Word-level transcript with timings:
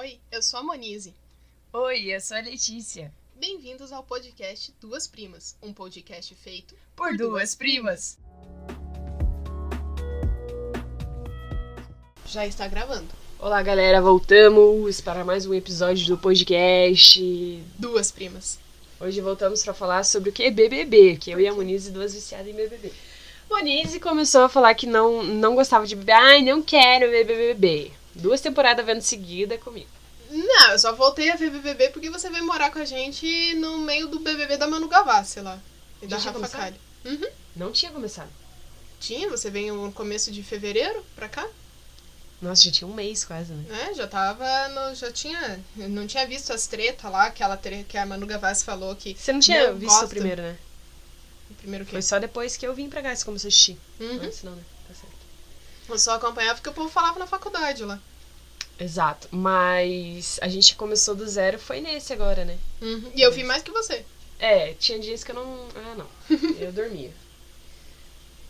Oi, 0.00 0.18
eu 0.32 0.42
sou 0.42 0.60
a 0.60 0.62
Monize. 0.62 1.12
Oi, 1.74 2.14
eu 2.14 2.18
sou 2.22 2.34
a 2.34 2.40
Letícia. 2.40 3.12
Bem-vindos 3.38 3.92
ao 3.92 4.02
podcast 4.02 4.72
Duas 4.80 5.06
Primas, 5.06 5.54
um 5.62 5.74
podcast 5.74 6.34
feito 6.36 6.74
Por 6.96 7.18
duas 7.18 7.54
primas. 7.54 8.16
Já 12.24 12.46
está 12.46 12.66
gravando. 12.66 13.08
Olá, 13.38 13.62
galera, 13.62 14.00
voltamos 14.00 15.02
para 15.02 15.22
mais 15.22 15.44
um 15.44 15.52
episódio 15.52 16.06
do 16.06 16.16
podcast. 16.16 17.62
Duas 17.78 18.10
primas. 18.10 18.58
Hoje 18.98 19.20
voltamos 19.20 19.62
para 19.62 19.74
falar 19.74 20.02
sobre 20.04 20.30
o 20.30 20.32
que? 20.32 20.50
BBB, 20.50 21.18
que 21.18 21.30
eu 21.30 21.38
e 21.38 21.46
a 21.46 21.52
Monize, 21.52 21.90
duas 21.90 22.14
viciadas 22.14 22.48
em 22.48 22.54
BBB. 22.54 22.90
Monize 23.50 24.00
começou 24.00 24.44
a 24.44 24.48
falar 24.48 24.74
que 24.74 24.86
não, 24.86 25.22
não 25.22 25.54
gostava 25.54 25.86
de 25.86 25.94
BBB. 25.94 26.12
Ai, 26.12 26.40
não 26.40 26.62
quero 26.62 27.10
ver 27.10 27.26
BBB. 27.26 27.99
Duas 28.14 28.40
temporadas 28.40 28.84
vendo 28.84 29.00
seguida 29.00 29.56
comigo. 29.58 29.88
Não, 30.30 30.70
eu 30.72 30.78
só 30.78 30.92
voltei 30.94 31.30
a 31.30 31.36
ver 31.36 31.50
BBB 31.50 31.88
porque 31.90 32.08
você 32.10 32.30
veio 32.30 32.46
morar 32.46 32.70
com 32.70 32.78
a 32.78 32.84
gente 32.84 33.54
no 33.54 33.78
meio 33.78 34.06
do 34.08 34.20
BBB 34.20 34.56
da 34.56 34.66
Manu 34.68 34.88
Gavassi 34.88 35.40
lá. 35.40 35.58
E 36.00 36.06
da 36.06 36.16
tinha 36.18 36.32
Rafa 36.32 36.34
começado? 36.34 36.60
Kali. 36.62 36.80
Uhum. 37.04 37.30
Não 37.56 37.72
tinha 37.72 37.90
começado. 37.90 38.30
Tinha, 39.00 39.28
você 39.28 39.50
veio 39.50 39.74
no 39.74 39.92
começo 39.92 40.30
de 40.30 40.42
fevereiro 40.42 41.04
pra 41.16 41.28
cá? 41.28 41.46
Nossa, 42.40 42.62
já 42.62 42.70
tinha 42.70 42.88
um 42.88 42.94
mês 42.94 43.24
quase, 43.24 43.52
né? 43.52 43.88
É, 43.90 43.94
já 43.94 44.06
tava. 44.06 44.46
No, 44.68 44.94
já 44.94 45.10
tinha. 45.12 45.60
Não 45.76 46.06
tinha 46.06 46.26
visto 46.26 46.52
as 46.52 46.66
tretas 46.66 47.10
lá, 47.10 47.26
aquela 47.26 47.56
tre- 47.56 47.84
que 47.88 47.98
a 47.98 48.06
Manu 48.06 48.26
Gavassi 48.26 48.64
falou 48.64 48.94
que. 48.96 49.14
Você 49.18 49.32
não 49.32 49.40
tinha 49.40 49.72
visto 49.74 49.90
gosto. 49.92 50.06
o 50.06 50.08
primeiro, 50.08 50.42
né? 50.42 50.56
Primeiro 51.58 51.84
que. 51.84 51.90
Foi 51.90 52.02
só 52.02 52.18
depois 52.18 52.56
que 52.56 52.66
eu 52.66 52.72
vim 52.74 52.88
pra 52.88 53.02
cá 53.02 53.14
você 53.14 53.24
começou 53.24 53.48
a 53.48 53.50
assistir. 53.50 53.76
Uhum. 53.98 54.20
Antes 54.22 54.42
não, 54.42 54.52
né? 54.54 54.62
Eu 55.94 55.98
só 55.98 56.14
acompanhava 56.14 56.56
porque 56.56 56.68
o 56.68 56.74
povo 56.74 56.88
falava 56.88 57.18
na 57.18 57.26
faculdade 57.26 57.84
lá. 57.84 58.00
Exato. 58.78 59.28
Mas 59.30 60.38
a 60.40 60.48
gente 60.48 60.74
começou 60.74 61.14
do 61.14 61.28
zero, 61.28 61.58
foi 61.58 61.80
nesse 61.80 62.12
agora, 62.12 62.44
né? 62.44 62.58
Uhum. 62.80 63.10
E 63.14 63.20
eu 63.20 63.30
vi 63.30 63.44
mais 63.44 63.62
que 63.62 63.70
você. 63.70 64.04
É, 64.38 64.72
tinha 64.74 64.98
dias 64.98 65.22
que 65.22 65.32
eu 65.32 65.34
não. 65.34 65.68
Ah, 65.74 65.94
não. 65.96 66.06
Eu 66.58 66.72
dormia. 66.72 67.12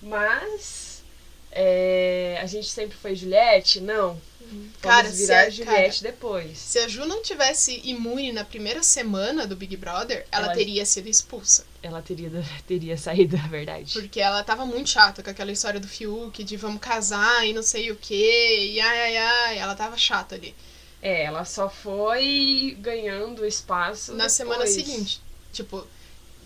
Mas. 0.01 1.03
é, 1.51 2.39
a 2.41 2.47
gente 2.47 2.69
sempre 2.69 2.97
foi 2.97 3.17
Juliette? 3.17 3.81
Não. 3.81 4.21
Vamos 4.51 4.71
Cara, 4.81 5.09
virar 5.11 5.43
se 5.45 5.47
a- 5.47 5.51
Juliette 5.51 6.03
depois. 6.03 6.59
Se 6.59 6.79
a 6.81 6.89
Ju 6.89 7.07
não 7.07 7.23
tivesse 7.23 7.81
imune 7.85 8.33
na 8.33 8.45
primeira 8.45 8.83
semana 8.83 9.47
do 9.47 9.55
Big 9.57 9.77
Brother, 9.77 10.27
ela, 10.33 10.47
Ela- 10.47 10.55
teria 10.55 10.85
sido 10.85 11.09
expulsa. 11.09 11.65
Ela 11.83 12.03
teria, 12.03 12.31
teria 12.67 12.97
saído, 12.99 13.37
na 13.37 13.47
verdade. 13.47 13.93
Porque 13.93 14.21
ela 14.21 14.43
tava 14.43 14.67
muito 14.67 14.91
chata 14.91 15.23
com 15.23 15.31
aquela 15.31 15.53
história 15.53 15.79
do 15.81 15.89
Fiuk, 15.89 16.43
de 16.45 16.57
vamos 16.57 16.81
casar 16.81 17.47
e 17.47 17.53
não 17.53 17.63
sei 17.63 17.91
o 17.91 17.97
quê, 17.97 18.71
e 18.73 18.81
ai 18.81 19.01
ai 19.01 19.17
ai. 19.17 19.59
Ela 19.59 19.75
tava 19.75 19.97
chata 19.97 20.35
ali. 20.35 20.55
É, 21.03 21.25
ela 21.25 21.45
só 21.47 21.71
foi 21.71 22.77
ganhando 22.81 23.47
espaço. 23.47 24.11
Na 24.13 24.17
depois. 24.27 24.33
semana 24.33 24.67
seguinte. 24.67 25.21
Tipo, 25.53 25.87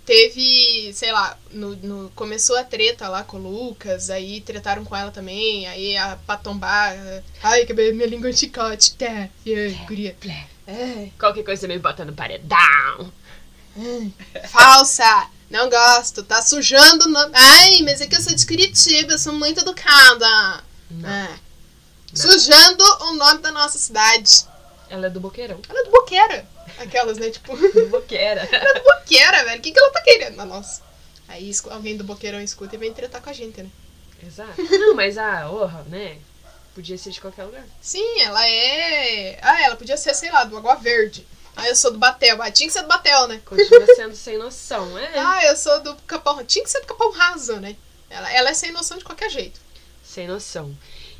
teve, 0.06 0.92
sei 0.94 1.10
lá, 1.12 1.36
no, 1.50 1.74
no- 1.77 2.10
começou 2.14 2.56
a 2.58 2.64
treta 2.64 3.08
lá 3.08 3.22
com 3.24 3.36
o 3.38 3.41
Lucas, 3.41 4.10
aí 4.10 4.41
tretaram 4.41 4.84
com 4.84 4.94
ela 4.94 5.10
também, 5.10 5.66
aí 5.66 5.97
a 5.97 6.16
patombar. 6.27 6.94
Ai, 7.42 7.64
que 7.64 7.72
minha 7.72 8.06
língua 8.06 8.28
é 8.28 8.32
de 8.32 8.38
chicote. 8.38 8.94
Tá, 8.94 9.28
e 9.47 9.55
aí, 9.55 9.75
guria. 9.86 10.16
É, 10.66 11.08
Qualquer 11.19 11.42
coisa 11.44 11.60
você 11.60 11.69
me 11.69 11.78
bota 11.78 12.05
no 12.05 12.12
paredão. 12.14 13.12
falsa! 14.48 15.28
Não 15.50 15.69
gosto, 15.70 16.22
tá 16.25 16.42
sujando 16.42 17.05
o 17.06 17.10
nome. 17.10 17.30
Ai, 17.34 17.82
mas 17.82 18.00
é 18.00 18.06
que 18.06 18.16
eu 18.16 18.20
sou 18.20 18.34
de 18.34 18.47
Curitiba, 18.47 19.12
eu 19.12 19.19
sou 19.19 19.32
muito 19.32 19.60
educada. 19.60 20.64
Não. 20.91 21.08
É. 21.08 21.28
Sujando 22.12 22.82
o 23.02 23.14
nome 23.14 23.41
da 23.41 23.52
nossa 23.52 23.78
cidade. 23.78 24.47
Ela 24.88 25.06
é 25.06 25.10
do 25.10 25.20
boqueirão. 25.20 25.60
Ela 25.69 25.80
é 25.80 25.84
do 25.84 25.91
Boqueira. 25.91 26.47
Aquelas, 26.78 27.19
né? 27.19 27.30
Tipo, 27.30 27.56
Do 27.56 27.86
boqueira. 27.89 28.48
Boqueira, 28.84 29.44
velho. 29.44 29.58
O 29.58 29.62
que, 29.62 29.72
que 29.72 29.78
ela 29.78 29.92
tá 29.92 30.03
querendo? 30.03 30.41
Ah, 30.41 30.44
Nossa. 30.44 30.83
Aí 31.28 31.50
alguém 31.70 31.97
do 31.97 32.05
Boqueirão 32.05 32.41
escuta 32.41 32.75
e 32.75 32.78
vem 32.78 32.92
tretar 32.92 33.22
com 33.22 33.31
a 33.31 33.32
gente, 33.32 33.62
né? 33.62 33.71
Exato. 34.22 34.60
Não, 34.62 34.94
mas 34.94 35.16
a 35.16 35.50
honra, 35.50 35.84
né? 35.88 36.19
Podia 36.75 36.99
ser 36.99 37.10
de 37.10 37.21
qualquer 37.21 37.44
lugar. 37.44 37.65
Sim, 37.81 38.21
ela 38.21 38.47
é. 38.47 39.38
Ah, 39.41 39.62
ela 39.62 39.76
podia 39.76 39.97
ser, 39.97 40.12
sei 40.15 40.31
lá, 40.31 40.44
do 40.44 40.56
Água 40.56 40.75
Verde. 40.75 41.26
Ah, 41.56 41.69
eu 41.69 41.76
sou 41.76 41.93
do 41.93 41.99
Batel. 41.99 42.43
Ah, 42.43 42.50
tinha 42.50 42.66
que 42.66 42.72
ser 42.72 42.82
do 42.82 42.88
Batel, 42.88 43.28
né? 43.28 43.41
Continua 43.44 43.87
sendo 43.94 44.16
sem 44.16 44.37
noção, 44.37 44.99
é. 44.99 45.19
Ah, 45.19 45.44
eu 45.47 45.56
sou 45.56 45.81
do 45.82 45.94
Capão. 46.06 46.44
Tinha 46.44 46.65
que 46.65 46.70
ser 46.70 46.81
do 46.81 46.87
Capão 46.87 47.12
Raso, 47.12 47.56
né? 47.56 47.76
Ela, 48.10 48.32
ela 48.32 48.50
é 48.50 48.54
sem 48.54 48.72
noção 48.72 48.99
de 48.99 49.04
qualquer 49.04 49.31
jeito. 49.31 49.60
Sem 50.03 50.26
noção. 50.26 50.76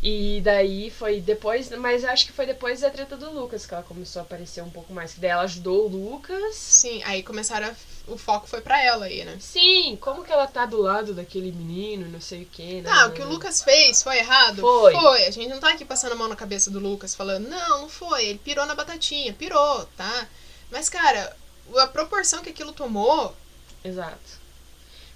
E 0.07 0.43
daí 0.43 0.91
foi 0.91 1.19
depois, 1.19 1.71
mas 1.71 2.05
acho 2.05 2.27
que 2.27 2.33
foi 2.33 2.45
depois 2.45 2.83
da 2.83 2.91
treta 2.91 3.17
do 3.17 3.31
Lucas 3.33 3.65
que 3.65 3.73
ela 3.73 3.83
começou 3.83 4.21
a 4.21 4.23
aparecer 4.23 4.63
um 4.63 4.69
pouco 4.69 4.93
mais. 4.93 5.15
Que 5.15 5.21
daí 5.21 5.31
ela 5.31 5.45
ajudou 5.45 5.87
o 5.87 5.89
Lucas. 5.89 6.57
Sim, 6.57 7.03
aí 7.05 7.23
começaram 7.23 7.69
a... 7.69 7.75
O 8.07 8.19
foco 8.19 8.47
foi 8.47 8.61
pra 8.61 8.85
ela 8.85 9.07
aí, 9.07 9.25
né? 9.25 9.39
Sim, 9.41 9.97
como 9.99 10.23
que 10.23 10.31
ela 10.31 10.47
tá 10.47 10.67
do 10.67 10.79
lado 10.79 11.15
daquele 11.15 11.51
menino, 11.51 12.07
não 12.07 12.21
sei 12.21 12.43
o 12.43 12.47
que, 12.47 12.83
né? 12.83 12.91
Ah, 12.93 13.07
o 13.07 13.13
que 13.13 13.23
o 13.23 13.27
Lucas 13.27 13.63
fez 13.63 14.03
foi 14.03 14.19
errado? 14.19 14.61
Foi. 14.61 14.93
Foi. 14.93 15.25
A 15.25 15.31
gente 15.31 15.49
não 15.49 15.59
tá 15.59 15.71
aqui 15.71 15.87
passando 15.87 16.13
a 16.13 16.17
mão 16.17 16.29
na 16.29 16.37
cabeça 16.37 16.71
do 16.71 16.79
Lucas 16.79 17.15
falando, 17.15 17.49
não, 17.49 17.81
não 17.81 17.89
foi. 17.89 18.27
Ele 18.27 18.39
pirou 18.39 18.67
na 18.67 18.75
batatinha. 18.75 19.33
Pirou, 19.33 19.87
tá? 19.97 20.29
Mas, 20.71 20.91
cara, 20.91 21.35
a 21.79 21.87
proporção 21.87 22.43
que 22.43 22.51
aquilo 22.51 22.75
tomou. 22.75 23.35
Exato. 23.83 24.45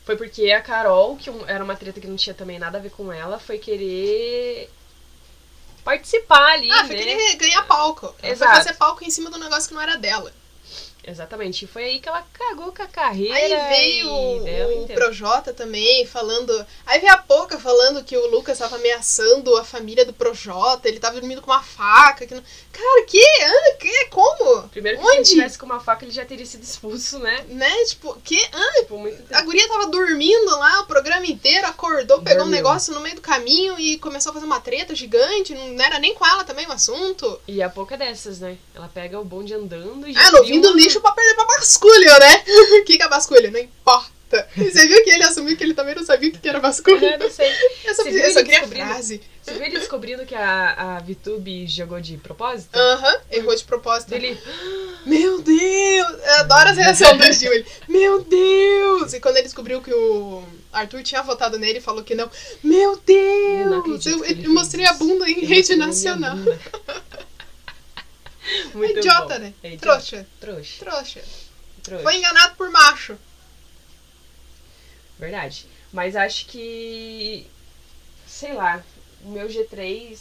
Foi 0.07 0.17
porque 0.17 0.51
a 0.51 0.63
Carol, 0.63 1.15
que 1.19 1.29
era 1.47 1.63
uma 1.63 1.77
treta 1.77 2.01
que 2.01 2.07
não 2.07 2.17
tinha 2.17 2.33
também 2.33 2.59
nada 2.59 2.79
a 2.79 2.81
ver 2.81 2.91
com 2.91 3.13
ela, 3.13 3.39
foi 3.39 3.59
querer 3.59 4.71
participar 5.89 6.53
ali, 6.53 6.71
Ah, 6.71 6.83
né? 6.83 6.87
foi 6.89 6.97
querer 6.97 7.35
ganhar 7.37 7.63
palco. 7.63 8.07
Ela 8.07 8.15
foi 8.21 8.31
Exato. 8.31 8.57
fazer 8.57 8.75
palco 8.75 9.03
em 9.05 9.11
cima 9.11 9.31
do 9.31 9.39
negócio 9.39 9.69
que 9.69 9.75
não 9.75 9.81
era 9.81 9.97
dela. 9.97 10.31
Exatamente. 11.09 11.65
E 11.65 11.69
foi 11.69 11.85
aí 11.85 11.99
que 12.01 12.09
ela 12.09 12.25
cagou 12.33 12.73
com 12.73 12.83
a 12.83 12.87
carreira 12.87 13.35
Aí 13.35 13.69
veio 13.69 14.09
o, 14.11 14.85
o. 14.85 14.89
Projota 14.89 15.53
também 15.53 16.05
falando. 16.07 16.67
Aí 16.87 17.01
veio 17.01 17.13
a 17.13 17.17
Poca 17.17 17.59
falando 17.59 18.05
que 18.05 18.17
o 18.17 18.27
Lucas 18.29 18.59
tava 18.59 18.77
ameaçando 18.77 19.57
a 19.57 19.65
família 19.65 20.05
do 20.05 20.13
Projota, 20.13 20.89
ele 20.89 21.01
tava 21.01 21.19
dormindo 21.21 21.41
com 21.43 21.51
uma 21.51 21.63
faca. 21.63 22.27
Que 22.27 22.35
não... 22.35 22.43
Cara, 22.73 23.05
que? 23.07 23.25
Ah, 23.43 23.75
que? 23.79 24.07
Como? 24.07 24.69
Primeiro 24.69 24.99
que 24.99 25.05
se 25.05 25.11
ele 25.11 25.19
Onde? 25.21 25.31
tivesse 25.31 25.59
com 25.59 25.67
uma 25.67 25.81
faca, 25.81 26.05
ele 26.05 26.13
já 26.13 26.25
teria 26.25 26.47
sido 26.47 26.63
expulso, 26.63 27.19
né? 27.19 27.45
Né? 27.49 27.85
Tipo, 27.87 28.15
que? 28.23 28.41
Ah, 28.53 28.79
Tipo, 28.81 28.97
a 29.33 29.43
guria 29.43 29.69
tava 29.69 29.87
dormindo 29.89 30.51
lá 30.59 30.81
o 30.81 30.87
programa 30.87 31.27
inteiro, 31.27 31.67
acordou, 31.67 32.21
pegou 32.23 32.43
um 32.43 32.45
Dormiu. 32.47 32.57
negócio 32.57 32.95
no 32.95 33.01
meio 33.01 33.17
do 33.17 33.21
caminho 33.21 33.79
e 33.79 33.99
começou 33.99 34.31
a 34.31 34.33
fazer 34.35 34.47
uma 34.47 34.61
treta 34.61 34.95
gigante. 34.95 35.55
Não 35.55 35.85
era 35.85 35.99
nem 35.99 36.15
com 36.15 36.25
ela 36.25 36.45
também 36.45 36.67
o 36.67 36.73
assunto. 36.73 37.41
E 37.49 37.63
a 37.63 37.69
pouca 37.69 37.97
dessas, 37.97 38.39
né? 38.41 38.57
Ela 38.75 38.89
pega 38.93 39.19
o 39.19 39.25
bonde 39.25 39.53
andando 39.55 40.07
e 40.09 40.13
já 40.13 40.21
Ah, 40.21 40.31
não 40.33 40.41
cria 40.41 40.55
vim 40.55 40.61
do 40.61 40.69
uma- 40.69 40.77
lixo 40.99 41.01
pra 41.01 41.13
perder 41.13 41.35
pra 41.35 41.45
basculho, 41.47 42.19
né? 42.19 42.45
O 42.81 42.85
que, 42.85 42.97
que 42.97 43.03
é 43.03 43.09
basculho? 43.09 43.51
Não 43.51 43.61
importa. 43.61 44.19
Você 44.55 44.87
viu 44.87 45.03
que 45.05 45.11
ele 45.11 45.23
assumiu 45.23 45.57
que 45.57 45.65
ele 45.65 45.73
também 45.73 45.95
não 45.95 46.05
sabia 46.05 46.29
o 46.29 46.33
que 46.33 46.47
era 46.47 46.61
basculho? 46.61 47.03
Eu 47.03 47.19
não 47.19 47.31
sei. 47.31 47.51
Eu 47.85 47.95
só, 47.95 48.03
Você 48.03 48.09
eu 48.11 48.13
viu 48.13 48.33
só 48.33 48.43
queria 48.43 48.69
frase. 48.69 49.23
Você 49.43 49.53
viu 49.55 49.63
ele 49.63 49.79
descobrindo 49.79 50.27
que 50.27 50.35
a, 50.35 50.97
a 50.97 50.99
VTube 50.99 51.67
jogou 51.67 51.99
de 51.99 52.19
propósito? 52.19 52.77
Aham, 52.77 53.21
errou 53.31 53.55
de 53.57 53.65
propósito. 53.65 54.13
Ele. 54.15 54.39
Meu 55.07 55.41
Deus! 55.41 55.57
Eu 55.57 56.35
adoro 56.41 56.69
as 56.69 56.77
reações 56.77 57.17
do 57.17 57.33
Gil. 57.33 57.53
Ele, 57.55 57.67
meu 57.89 58.23
Deus! 58.23 59.15
E 59.15 59.21
quando 59.21 59.37
ele 59.37 59.45
descobriu 59.45 59.81
que 59.81 59.95
o 59.95 60.43
Arthur 60.71 61.03
tinha 61.03 61.23
votado 61.23 61.59
nele, 61.59 61.81
falou 61.81 62.05
que 62.05 62.15
não. 62.15 62.31
Meu 62.63 62.99
Deus! 62.99 64.05
Eu 64.05 64.23
Eu, 64.27 64.51
mostrei 64.51 64.85
a 64.85 64.93
bunda 64.93 65.27
em 65.27 65.47
rede 65.47 65.75
nacional. 65.75 66.37
Muito 68.75 68.99
idiota, 68.99 69.35
bom. 69.35 69.41
né? 69.41 69.55
É 69.63 69.69
idiota. 69.75 69.81
Trouxa. 69.81 70.27
Trouxa. 70.41 70.79
Trouxa. 70.85 71.23
Trouxa. 71.83 72.03
Foi 72.03 72.17
enganado 72.17 72.55
por 72.57 72.71
macho. 72.71 73.17
Verdade. 75.19 75.67
Mas 75.93 76.15
acho 76.17 76.47
que. 76.47 77.47
Sei 78.27 78.53
lá. 78.53 78.83
O 79.23 79.31
meu 79.31 79.49
G3. 79.49 80.17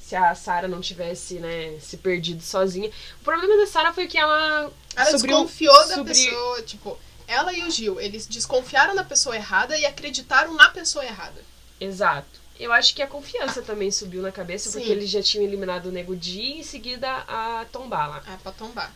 Se 0.00 0.14
a 0.14 0.34
Sarah 0.36 0.68
não 0.68 0.80
tivesse, 0.80 1.34
né, 1.40 1.78
se 1.80 1.96
perdido 1.96 2.40
sozinha. 2.42 2.88
O 3.20 3.24
problema 3.24 3.56
da 3.56 3.66
Sarah 3.66 3.92
foi 3.92 4.06
que 4.06 4.16
ela. 4.16 4.70
Ela 4.94 5.10
desconfiou 5.12 5.74
da 5.88 5.94
subiu- 5.96 6.04
pessoa, 6.14 6.62
tipo, 6.62 6.98
ela 7.26 7.52
e 7.52 7.64
o 7.64 7.70
Gil, 7.70 8.00
eles 8.00 8.24
desconfiaram 8.26 8.94
da 8.94 9.02
pessoa 9.02 9.34
errada 9.34 9.76
e 9.76 9.84
acreditaram 9.84 10.54
na 10.54 10.68
pessoa 10.70 11.04
errada. 11.04 11.42
Exato. 11.80 12.40
Eu 12.58 12.72
acho 12.72 12.94
que 12.94 13.02
a 13.02 13.06
confiança 13.06 13.62
também 13.62 13.90
subiu 13.90 14.22
na 14.22 14.32
cabeça, 14.32 14.70
porque 14.70 14.86
Sim. 14.86 14.92
eles 14.92 15.10
já 15.10 15.22
tinham 15.22 15.44
eliminado 15.44 15.86
o 15.86 15.92
Nego 15.92 16.16
Di 16.16 16.40
e 16.40 16.58
em 16.60 16.62
seguida 16.62 17.08
a 17.28 17.66
Tombala. 17.70 18.22
É 18.26 18.36
pra 18.36 18.52
tombar. 18.52 18.92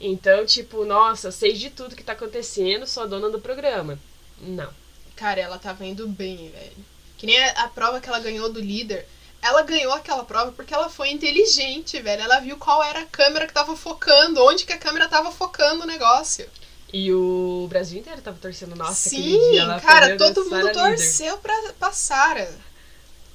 Então, 0.00 0.44
tipo, 0.44 0.84
nossa, 0.84 1.30
sei 1.30 1.52
de 1.52 1.70
tudo 1.70 1.96
que 1.96 2.04
tá 2.04 2.12
acontecendo, 2.12 2.86
sou 2.86 3.04
a 3.04 3.06
dona 3.06 3.30
do 3.30 3.40
programa. 3.40 3.98
Não. 4.40 4.70
Cara, 5.14 5.40
ela 5.40 5.58
tava 5.58 5.86
indo 5.86 6.06
bem, 6.06 6.50
velho. 6.50 6.76
Que 7.16 7.26
nem 7.26 7.42
a, 7.42 7.64
a 7.64 7.68
prova 7.68 8.00
que 8.00 8.08
ela 8.08 8.20
ganhou 8.20 8.52
do 8.52 8.60
líder. 8.60 9.06
Ela 9.40 9.62
ganhou 9.62 9.92
aquela 9.92 10.24
prova 10.24 10.52
porque 10.52 10.74
ela 10.74 10.90
foi 10.90 11.10
inteligente, 11.10 12.00
velho. 12.00 12.22
Ela 12.22 12.40
viu 12.40 12.56
qual 12.58 12.82
era 12.82 13.00
a 13.00 13.06
câmera 13.06 13.46
que 13.46 13.54
tava 13.54 13.76
focando, 13.76 14.44
onde 14.44 14.66
que 14.66 14.72
a 14.72 14.78
câmera 14.78 15.08
tava 15.08 15.30
focando 15.30 15.84
o 15.84 15.86
negócio. 15.86 16.46
E 16.92 17.12
o 17.12 17.66
Brasil 17.68 18.00
inteiro 18.00 18.20
tava 18.20 18.38
torcendo, 18.40 18.76
nossa, 18.76 19.10
Sim, 19.10 19.38
dia 19.50 19.80
cara, 19.80 20.16
todo 20.16 20.48
mundo 20.48 20.72
torceu 20.72 21.36
pra, 21.38 21.72
pra 21.78 21.92
Sarah. 21.92 22.48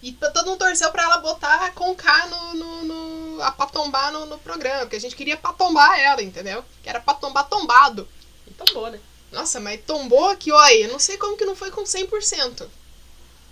E 0.01 0.12
todo 0.12 0.45
mundo 0.45 0.57
torceu 0.57 0.92
pra 0.92 1.03
ela 1.03 1.18
botar 1.18 1.74
com 1.75 1.95
K 1.95 2.27
no, 2.27 2.53
no, 2.56 2.83
no, 2.83 3.42
a 3.44 3.51
patombar 3.51 4.12
no, 4.12 4.25
no 4.25 4.39
programa, 4.39 4.81
porque 4.81 4.95
a 4.95 5.01
gente 5.01 5.15
queria 5.15 5.38
patombar 5.38 6.00
ela, 6.00 6.24
entendeu? 6.24 6.65
Que 6.81 6.89
era 6.89 7.00
patombar 7.00 7.48
tombado. 7.48 8.07
E 8.48 8.51
tombou, 8.51 8.89
né? 8.89 9.00
Nossa, 9.31 9.59
mas 9.59 9.80
tombou 9.86 10.36
que, 10.36 10.51
olha, 10.51 10.86
eu 10.86 10.92
não 10.92 11.00
sei 11.00 11.18
como 11.18 11.38
que 11.38 11.45
não 11.45 11.56
foi 11.56 11.69
com 11.69 11.83
100%. 11.83 12.68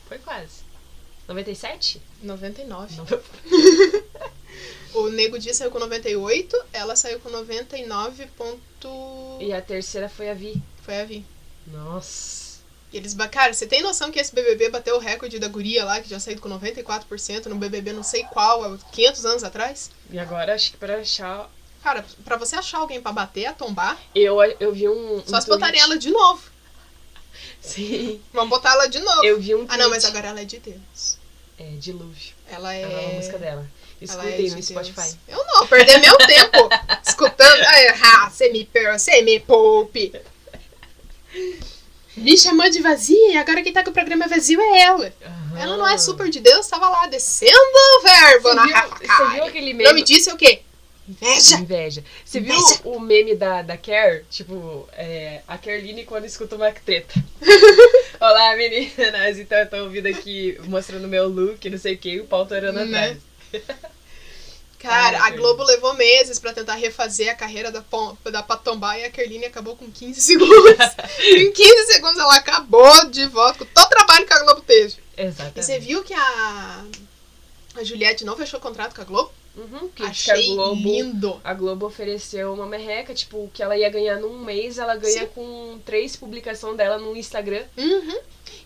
Foi 0.07 0.18
quase. 0.18 0.63
97? 1.28 2.01
99. 2.24 2.96
o 4.96 5.10
Nego 5.10 5.38
Di 5.38 5.54
saiu 5.54 5.69
com 5.69 5.78
98, 5.78 6.66
ela 6.74 6.96
saiu 6.96 7.19
com 7.19 7.30
99 7.30 8.25
ponto... 8.36 9.38
E 9.40 9.54
a 9.54 9.62
terceira 9.62 10.10
foi 10.10 10.31
a 10.31 10.34
Vi. 10.34 10.62
Foi 10.81 11.00
a 11.00 11.06
Vi. 11.06 11.24
Nossa. 11.68 12.49
E 12.91 12.97
eles, 12.97 13.15
cara, 13.31 13.53
você 13.53 13.68
tem 13.68 13.81
noção 13.81 14.12
que 14.12 14.19
esse 14.19 14.33
BBB 14.33 14.69
bateu 14.69 14.95
o 14.95 15.00
recorde 15.00 15.38
da 15.38 15.47
guria 15.47 15.86
lá, 15.86 16.01
que 16.01 16.09
já 16.09 16.19
saiu 16.19 16.39
com 16.39 16.50
94% 16.50 17.45
no 17.45 17.56
BBB 17.56 17.94
não 17.94 18.03
sei 18.03 18.24
qual, 18.24 18.77
500 18.91 19.25
anos 19.25 19.44
atrás? 19.44 19.91
E 20.09 20.18
agora 20.18 20.56
acho 20.56 20.71
que 20.71 20.77
pra 20.77 20.97
achar... 20.97 21.50
Cara, 21.83 22.03
pra 22.25 22.36
você 22.36 22.56
achar 22.56 22.80
alguém 22.80 23.00
pra 23.00 23.12
bater, 23.12 23.45
a 23.45 23.53
tombar... 23.53 23.97
Eu, 24.13 24.41
eu 24.59 24.74
vi 24.74 24.89
um... 24.89 25.24
Só 25.25 25.38
um 25.38 25.41
se 25.41 25.47
botarem 25.47 25.80
ela 25.80 25.97
de 25.97 26.09
novo. 26.09 26.41
Sim. 27.62 28.21
Vamos 28.33 28.50
botar 28.50 28.71
ela 28.71 28.88
de 28.88 29.00
novo. 29.00 29.24
Eu 29.24 29.39
vi 29.39 29.53
um 29.53 29.59
tweet. 29.59 29.74
Ah, 29.74 29.77
não, 29.77 29.89
mas 29.89 30.03
agora 30.03 30.30
ela 30.30 30.41
é 30.41 30.45
de 30.45 30.59
Deus. 30.59 31.18
É, 31.57 31.71
Dilúvio. 31.77 32.33
Ela 32.50 32.74
é. 32.74 32.81
É 32.81 33.12
a 33.12 33.15
música 33.15 33.38
dela. 33.38 33.69
Escutem 34.01 34.47
é 34.47 34.56
no 34.56 34.63
Spotify. 34.63 35.18
Eu 35.27 35.44
não, 35.45 35.68
perder 35.68 36.00
meu 36.00 36.18
tempo 36.18 36.69
escutando. 37.06 37.62
Ah, 38.01 38.30
você 38.30 38.50
me, 38.50 38.69
você 38.97 39.21
me 39.21 39.39
poupe. 39.41 40.13
Me 42.19 42.38
chamou 42.38 42.69
de 42.69 42.81
vazia 42.81 43.31
e 43.31 43.38
agora 43.38 43.62
quem 43.62 43.74
tá 43.74 43.83
com 43.83 43.89
o 43.89 43.94
programa 43.94 44.27
vazio 44.27 44.60
é 44.60 44.81
ela. 44.81 45.13
Uhum. 45.25 45.57
Ela 45.57 45.77
não 45.77 45.88
é 45.88 45.98
super 45.98 46.30
de 46.30 46.39
Deus, 46.39 46.68
tava 46.68 46.89
lá 46.89 47.07
descendo 47.07 47.54
o 47.54 48.01
verbo 48.04 48.50
você 48.50 48.56
na 48.56 48.66
viu, 48.66 49.07
Você 49.07 49.33
viu 49.33 49.44
aquele 49.45 49.74
meme? 49.74 49.83
Não 49.83 49.94
me 49.94 50.04
disse 50.04 50.31
o 50.31 50.38
quê? 50.38 50.62
Inveja. 51.07 51.56
Inveja. 51.57 52.04
Você 52.24 52.39
viu 52.39 52.56
o 52.83 53.00
meme 53.00 53.36
da, 53.36 53.63
da 53.63 53.75
Care? 53.75 54.25
Tipo, 54.30 54.88
é, 54.94 55.42
a 55.48 55.57
Kerline 55.57 56.06
quando 56.06 56.25
escuta 56.25 56.56
uma 56.56 56.71
treta. 56.71 57.13
Olá, 58.22 58.56
meninas. 58.56 59.39
Então 59.39 59.57
eu 59.57 59.69
tô 59.69 59.77
ouvindo 59.77 60.06
aqui, 60.06 60.60
mostrando 60.65 61.07
meu 61.07 61.27
look, 61.27 61.68
não 61.68 61.80
sei 61.80 61.95
o 61.95 61.98
que, 61.98 62.19
o 62.19 62.25
pau 62.25 62.45
torando 62.45 62.86
né? 62.86 63.18
atrás. 63.54 63.74
Cara, 64.79 65.25
a 65.25 65.31
Globo 65.31 65.61
levou 65.63 65.93
meses 65.93 66.39
para 66.39 66.53
tentar 66.53 66.75
refazer 66.75 67.29
a 67.29 67.35
carreira 67.35 67.69
da, 67.69 67.83
da 68.31 68.41
Patombá 68.41 68.97
e 68.97 69.03
a 69.03 69.11
Kerline 69.11 69.45
acabou 69.45 69.75
com 69.75 69.91
15 69.91 70.19
segundos. 70.21 70.77
em 71.19 71.51
15 71.51 71.93
segundos 71.93 72.17
ela 72.17 72.35
acabou 72.35 73.05
de 73.09 73.25
volta 73.27 73.59
com 73.59 73.65
todo 73.65 73.85
o 73.85 73.89
trabalho 73.89 74.25
que 74.25 74.33
a 74.33 74.43
Globo 74.43 74.61
teve. 74.61 74.95
Exatamente. 75.17 75.59
E 75.59 75.63
você 75.63 75.79
viu 75.79 76.01
que 76.01 76.13
a, 76.13 76.85
a 77.75 77.83
Juliette 77.83 78.23
não 78.23 78.37
fechou 78.37 78.59
contrato 78.59 78.95
com 78.95 79.01
a 79.01 79.05
Globo? 79.05 79.31
Uhum, 79.57 79.89
que 79.89 80.03
Achei 80.03 80.51
a 80.51 80.55
Globo, 80.55 80.81
lindo. 80.81 81.41
A 81.43 81.53
Globo 81.53 81.85
ofereceu 81.85 82.53
uma 82.53 82.65
merreca, 82.65 83.13
tipo, 83.13 83.51
que 83.53 83.61
ela 83.61 83.77
ia 83.77 83.89
ganhar 83.89 84.17
num 84.17 84.39
mês, 84.39 84.77
ela 84.77 84.95
ganha 84.95 85.21
Sim. 85.21 85.31
com 85.35 85.79
três 85.85 86.15
publicações 86.15 86.77
dela 86.77 86.97
no 86.97 87.15
Instagram. 87.17 87.63
Uhum. 87.77 88.19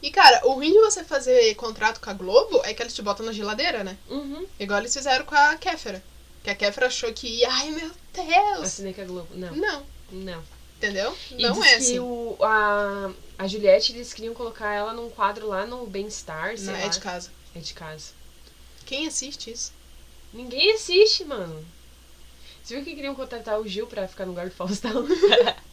E, 0.03 0.11
cara, 0.11 0.45
o 0.45 0.51
ruim 0.55 0.69
de 0.73 0.79
você 0.81 1.01
fazer 1.01 1.55
contrato 1.55 2.01
com 2.01 2.09
a 2.09 2.13
Globo 2.13 2.61
é 2.65 2.73
que 2.73 2.83
eles 2.83 2.93
te 2.93 3.01
botam 3.01 3.25
na 3.25 3.31
geladeira, 3.31 3.85
né? 3.85 3.97
Uhum. 4.09 4.45
Igual 4.59 4.79
eles 4.81 4.93
fizeram 4.93 5.23
com 5.23 5.33
a 5.33 5.55
Kéfera. 5.55 6.03
Que 6.43 6.49
a 6.49 6.55
Kéfera 6.55 6.87
achou 6.87 7.13
que 7.13 7.25
ia, 7.25 7.49
ai 7.49 7.71
meu 7.71 7.89
Deus. 8.11 8.63
Assinei 8.63 8.93
com 8.93 9.01
a 9.01 9.05
Globo. 9.05 9.29
Não. 9.33 9.55
Não. 9.55 9.85
Não. 10.11 10.43
Entendeu? 10.75 11.17
E 11.31 11.41
não 11.41 11.63
é 11.63 11.75
assim. 11.75 11.93
Que 11.93 11.99
o, 12.01 12.35
a, 12.41 13.11
a 13.37 13.47
Juliette, 13.47 13.93
eles 13.93 14.13
queriam 14.13 14.33
colocar 14.33 14.73
ela 14.73 14.91
num 14.91 15.09
quadro 15.09 15.47
lá 15.47 15.65
no 15.65 15.87
Bem-Estar, 15.87 16.57
sei 16.57 16.65
Não, 16.67 16.73
lá. 16.73 16.79
é 16.79 16.89
de 16.89 16.99
casa. 16.99 17.31
É 17.55 17.59
de 17.59 17.73
casa. 17.73 18.09
Quem 18.85 19.07
assiste 19.07 19.51
isso? 19.51 19.71
Ninguém 20.33 20.73
assiste, 20.73 21.23
mano. 21.23 21.65
Você 22.61 22.75
viu 22.75 22.83
que 22.83 22.93
queriam 22.93 23.15
contratar 23.15 23.57
o 23.57 23.65
Gil 23.65 23.87
pra 23.87 24.05
ficar 24.05 24.25
no 24.25 24.31
lugar 24.31 24.49
do 24.49 24.55
Faustão? 24.55 25.07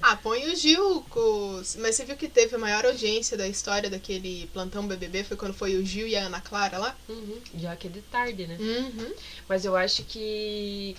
ah, 0.00 0.16
põe 0.16 0.50
o 0.50 0.56
Gil. 0.56 1.04
Com... 1.10 1.62
Mas 1.78 1.96
você 1.96 2.04
viu 2.04 2.16
que 2.16 2.28
teve 2.28 2.54
a 2.54 2.58
maior 2.58 2.84
audiência 2.84 3.36
da 3.36 3.48
história 3.48 3.90
daquele 3.90 4.48
plantão 4.52 4.86
BBB? 4.86 5.24
Foi 5.24 5.36
quando 5.36 5.54
foi 5.54 5.76
o 5.76 5.84
Gil 5.84 6.06
e 6.06 6.16
a 6.16 6.26
Ana 6.26 6.40
Clara 6.40 6.78
lá? 6.78 6.96
Uhum. 7.08 7.40
Já 7.56 7.74
que 7.76 7.88
é 7.88 7.90
de 7.90 8.02
tarde, 8.02 8.46
né? 8.46 8.56
Uhum. 8.58 9.12
Mas 9.48 9.64
eu 9.64 9.76
acho 9.76 10.04
que 10.04 10.96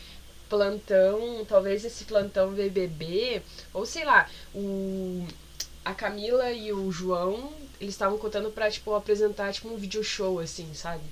plantão, 0.50 1.46
talvez 1.48 1.84
esse 1.84 2.06
plantão 2.06 2.52
BBB, 2.54 3.42
ou 3.74 3.86
sei 3.86 4.06
lá, 4.06 4.30
o 4.54 5.28
a 5.84 5.94
Camila 5.94 6.52
e 6.52 6.74
o 6.74 6.92
João, 6.92 7.54
eles 7.80 7.94
estavam 7.94 8.18
contando 8.18 8.52
pra, 8.52 8.70
tipo, 8.70 8.94
apresentar, 8.94 9.54
tipo, 9.54 9.70
um 9.70 9.78
video 9.78 10.04
show, 10.04 10.38
assim, 10.38 10.74
sabe? 10.74 11.04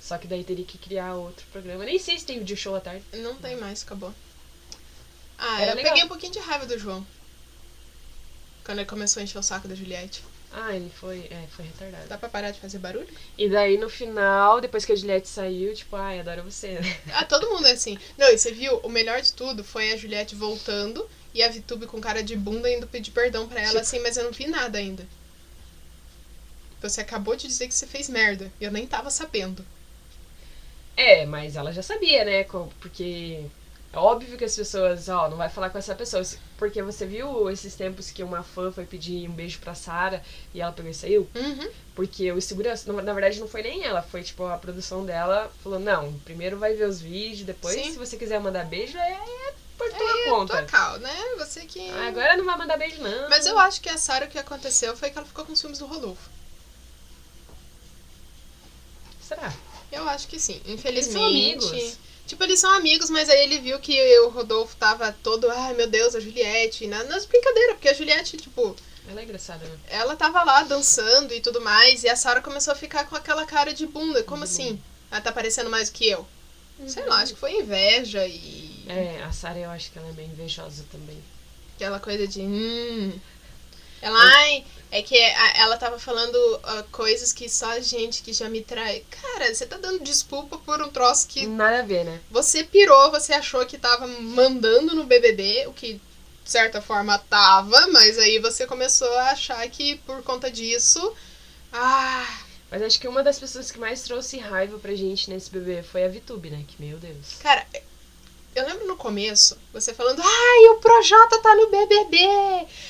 Só 0.00 0.18
que 0.18 0.26
daí 0.26 0.42
teria 0.42 0.64
que 0.64 0.76
criar 0.76 1.14
outro 1.14 1.46
programa. 1.52 1.84
Nem 1.84 2.00
sei 2.00 2.18
se 2.18 2.26
tem 2.26 2.38
vídeo 2.40 2.56
show 2.56 2.74
à 2.74 2.80
tarde. 2.80 3.04
Não 3.12 3.36
tem 3.36 3.56
mais, 3.56 3.84
acabou. 3.84 4.12
Ah, 5.38 5.62
Era 5.62 5.70
eu 5.72 5.76
legal. 5.76 5.92
peguei 5.92 6.04
um 6.04 6.08
pouquinho 6.08 6.32
de 6.32 6.38
raiva 6.40 6.66
do 6.66 6.78
João. 6.78 7.06
Quando 8.64 8.78
ele 8.78 8.86
começou 8.88 9.20
a 9.20 9.24
encher 9.24 9.38
o 9.38 9.42
saco 9.42 9.66
da 9.68 9.74
Juliette. 9.74 10.22
Ah, 10.52 10.74
ele 10.74 10.90
foi, 10.90 11.20
é, 11.30 11.46
foi 11.54 11.66
retardado. 11.66 12.08
Dá 12.08 12.16
pra 12.18 12.28
parar 12.28 12.50
de 12.50 12.60
fazer 12.60 12.78
barulho? 12.78 13.08
E 13.36 13.48
daí 13.48 13.76
no 13.78 13.88
final, 13.90 14.60
depois 14.60 14.84
que 14.84 14.92
a 14.92 14.96
Juliette 14.96 15.28
saiu, 15.28 15.74
tipo, 15.74 15.94
ai, 15.94 16.20
adoro 16.20 16.42
você, 16.42 16.80
né? 16.80 17.00
Ah, 17.12 17.24
todo 17.24 17.50
mundo 17.50 17.66
é 17.66 17.72
assim. 17.72 17.98
Não, 18.16 18.28
e 18.30 18.38
você 18.38 18.50
viu, 18.52 18.78
o 18.78 18.88
melhor 18.88 19.20
de 19.20 19.32
tudo 19.32 19.62
foi 19.62 19.92
a 19.92 19.96
Juliette 19.96 20.34
voltando 20.34 21.08
e 21.34 21.42
a 21.42 21.48
Vitube 21.48 21.86
com 21.86 22.00
cara 22.00 22.22
de 22.22 22.34
bunda 22.34 22.70
indo 22.70 22.86
pedir 22.86 23.10
perdão 23.10 23.46
pra 23.46 23.60
ela, 23.60 23.68
Tipo- 23.68 23.80
assim, 23.80 24.00
mas 24.00 24.16
eu 24.16 24.24
não 24.24 24.32
vi 24.32 24.46
nada 24.46 24.78
ainda. 24.78 25.06
Você 26.80 27.00
acabou 27.00 27.36
de 27.36 27.46
dizer 27.46 27.68
que 27.68 27.74
você 27.74 27.86
fez 27.86 28.08
merda. 28.08 28.50
E 28.60 28.64
eu 28.64 28.70
nem 28.70 28.86
tava 28.86 29.10
sabendo. 29.10 29.64
É, 30.96 31.26
mas 31.26 31.56
ela 31.56 31.72
já 31.72 31.82
sabia, 31.82 32.24
né? 32.24 32.44
co- 32.44 32.72
Porque 32.80 33.44
óbvio 33.98 34.36
que 34.38 34.44
as 34.44 34.54
pessoas, 34.56 35.08
ó, 35.08 35.28
não 35.28 35.36
vai 35.36 35.48
falar 35.48 35.70
com 35.70 35.78
essa 35.78 35.94
pessoa. 35.94 36.22
Porque 36.56 36.82
você 36.82 37.06
viu 37.06 37.50
esses 37.50 37.74
tempos 37.74 38.10
que 38.10 38.22
uma 38.22 38.42
fã 38.42 38.70
foi 38.72 38.84
pedir 38.84 39.28
um 39.28 39.32
beijo 39.32 39.58
pra 39.60 39.74
Sara 39.74 40.22
e 40.54 40.60
ela 40.60 40.72
pegou 40.72 40.90
e 40.90 40.94
saiu? 40.94 41.28
Uhum. 41.34 41.70
Porque 41.94 42.30
o 42.32 42.40
segurança, 42.40 42.92
na 42.92 43.12
verdade, 43.12 43.40
não 43.40 43.48
foi 43.48 43.62
nem 43.62 43.84
ela, 43.84 44.02
foi 44.02 44.22
tipo 44.22 44.44
a 44.46 44.56
produção 44.58 45.04
dela 45.04 45.50
falou: 45.62 45.78
não, 45.78 46.12
primeiro 46.24 46.58
vai 46.58 46.74
ver 46.74 46.88
os 46.88 47.00
vídeos, 47.00 47.42
depois, 47.46 47.74
Sim. 47.74 47.92
se 47.92 47.98
você 47.98 48.16
quiser 48.16 48.40
mandar 48.40 48.64
beijo, 48.64 48.96
é, 48.98 49.12
é 49.12 49.54
por 49.76 49.88
tua 49.92 50.10
É, 50.20 50.28
conta. 50.30 50.56
tua 50.58 50.62
cal, 50.66 50.98
né? 50.98 51.14
Você 51.38 51.64
que. 51.64 51.88
Ah, 51.90 52.08
agora 52.08 52.36
não 52.36 52.44
vai 52.44 52.56
mandar 52.58 52.76
beijo, 52.76 53.00
não. 53.02 53.28
Mas 53.28 53.46
eu 53.46 53.58
acho 53.58 53.80
que 53.80 53.88
a 53.88 53.96
Sarah 53.96 54.26
o 54.26 54.28
que 54.28 54.38
aconteceu 54.38 54.96
foi 54.96 55.10
que 55.10 55.18
ela 55.18 55.26
ficou 55.26 55.44
com 55.44 55.52
os 55.52 55.60
filmes 55.60 55.78
do 55.78 55.86
Rodolfo. 55.86 56.28
Será? 59.20 59.52
Eu 59.92 60.08
acho 60.08 60.26
que 60.28 60.38
sim, 60.38 60.60
Eles 60.64 60.78
infelizmente. 60.80 61.12
são 61.12 61.24
amigos. 61.24 61.98
Tipo, 62.28 62.44
eles 62.44 62.60
são 62.60 62.70
amigos, 62.72 63.08
mas 63.08 63.28
aí 63.30 63.42
ele 63.42 63.58
viu 63.58 63.78
que 63.80 64.18
o 64.20 64.28
Rodolfo 64.28 64.76
tava 64.76 65.10
todo, 65.22 65.50
ai 65.50 65.72
meu 65.72 65.86
Deus, 65.88 66.14
a 66.14 66.20
Juliette, 66.20 66.86
na, 66.86 67.02
nas 67.04 67.24
brincadeiras, 67.24 67.72
porque 67.76 67.88
a 67.88 67.94
Juliette, 67.94 68.36
tipo, 68.36 68.76
Ela 69.08 69.22
é 69.22 69.24
engraçada, 69.24 69.64
né? 69.64 69.78
ela 69.88 70.14
tava 70.14 70.44
lá 70.44 70.62
dançando 70.62 71.32
e 71.32 71.40
tudo 71.40 71.60
mais, 71.62 72.04
e 72.04 72.08
a 72.08 72.14
Sarah 72.14 72.42
começou 72.42 72.72
a 72.72 72.76
ficar 72.76 73.08
com 73.08 73.16
aquela 73.16 73.46
cara 73.46 73.72
de 73.72 73.86
bunda. 73.86 74.22
Como 74.22 74.44
De 74.44 74.50
assim? 74.50 74.78
Ela 75.10 75.22
tá 75.22 75.32
parecendo 75.32 75.70
mais 75.70 75.88
do 75.88 75.94
que 75.94 76.06
eu? 76.06 76.26
Sei 76.86 77.04
lá, 77.06 77.22
acho 77.22 77.32
que 77.32 77.40
foi 77.40 77.54
inveja 77.60 78.24
e 78.26 78.84
É, 78.86 79.22
a 79.24 79.32
Sarah 79.32 79.58
eu 79.58 79.70
acho 79.70 79.90
que 79.90 79.98
ela 79.98 80.08
é 80.08 80.12
meio 80.12 80.28
invejosa 80.28 80.84
também. 80.92 81.18
aquela 81.74 81.98
coisa 81.98 82.28
de. 82.28 82.40
Hum. 82.42 83.18
Ela, 84.00 84.18
ai, 84.18 84.64
é 84.90 85.02
que 85.02 85.16
ela 85.16 85.76
tava 85.76 85.98
falando 85.98 86.38
ah, 86.62 86.84
coisas 86.90 87.32
que 87.32 87.48
só 87.48 87.70
a 87.72 87.80
gente 87.80 88.22
que 88.22 88.32
já 88.32 88.48
me 88.48 88.62
trai. 88.62 89.04
Cara, 89.10 89.52
você 89.54 89.66
tá 89.66 89.76
dando 89.76 90.02
desculpa 90.02 90.58
por 90.58 90.80
um 90.82 90.88
troço 90.88 91.28
que 91.28 91.46
Nada 91.46 91.80
a 91.80 91.82
ver, 91.82 92.04
né? 92.04 92.20
Você 92.30 92.64
pirou, 92.64 93.10
você 93.10 93.32
achou 93.34 93.64
que 93.66 93.76
tava 93.78 94.06
mandando 94.06 94.94
no 94.94 95.04
BBB, 95.04 95.66
o 95.66 95.72
que 95.72 95.94
de 95.94 96.50
certa 96.50 96.80
forma 96.80 97.18
tava, 97.18 97.88
mas 97.88 98.18
aí 98.18 98.38
você 98.38 98.66
começou 98.66 99.12
a 99.18 99.32
achar 99.32 99.68
que 99.68 99.96
por 99.98 100.22
conta 100.22 100.50
disso. 100.50 101.14
Ah, 101.72 102.26
Mas 102.70 102.80
acho 102.82 102.98
que 102.98 103.06
uma 103.08 103.22
das 103.22 103.38
pessoas 103.38 103.70
que 103.70 103.78
mais 103.78 104.02
trouxe 104.02 104.38
raiva 104.38 104.78
pra 104.78 104.94
gente 104.94 105.28
nesse 105.28 105.50
bebê 105.50 105.82
foi 105.82 106.04
a 106.04 106.08
Vitube, 106.08 106.48
né? 106.50 106.64
Que, 106.66 106.82
meu 106.82 106.98
Deus. 106.98 107.34
cara, 107.40 107.66
eu 108.54 108.66
lembro 108.66 108.86
no 108.86 108.96
começo 108.96 109.56
você 109.72 109.94
falando: 109.94 110.20
ai, 110.22 110.68
o 110.70 110.76
Projota 110.80 111.38
tá 111.40 111.54
no 111.54 111.68
BBB! 111.68 112.18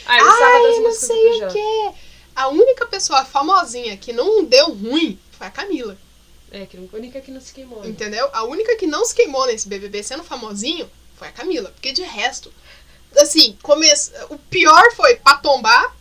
Ah, 0.07 0.19
eu 0.19 0.25
gostava 0.25 0.55
ai, 0.55 0.81
não 0.81 0.93
sei 0.93 1.45
o 1.45 1.53
quê. 1.53 1.91
A 2.35 2.49
única 2.49 2.87
pessoa 2.87 3.25
famosinha 3.25 3.97
que 3.97 4.13
não 4.13 4.45
deu 4.45 4.73
ruim 4.73 5.19
foi 5.33 5.47
a 5.47 5.51
Camila. 5.51 5.97
É, 6.51 6.65
que 6.65 6.77
a 6.77 6.97
única 6.97 7.21
que 7.21 7.31
não 7.31 7.41
se 7.41 7.53
queimou. 7.53 7.83
né? 7.83 7.89
Entendeu? 7.89 8.29
A 8.33 8.45
única 8.45 8.77
que 8.77 8.87
não 8.87 9.05
se 9.05 9.15
queimou 9.15 9.47
nesse 9.47 9.69
BBB 9.69 10.03
sendo 10.03 10.25
famosinho 10.25 10.91
foi 11.17 11.29
a 11.29 11.33
Camila. 11.33 11.71
Porque 11.71 11.93
de 11.93 12.03
resto, 12.03 12.53
assim, 13.17 13.59
come... 13.63 13.87
o 14.31 14.39
pior 14.39 14.93
foi 14.95 15.17
pra 15.17 15.37
tombar. 15.37 15.97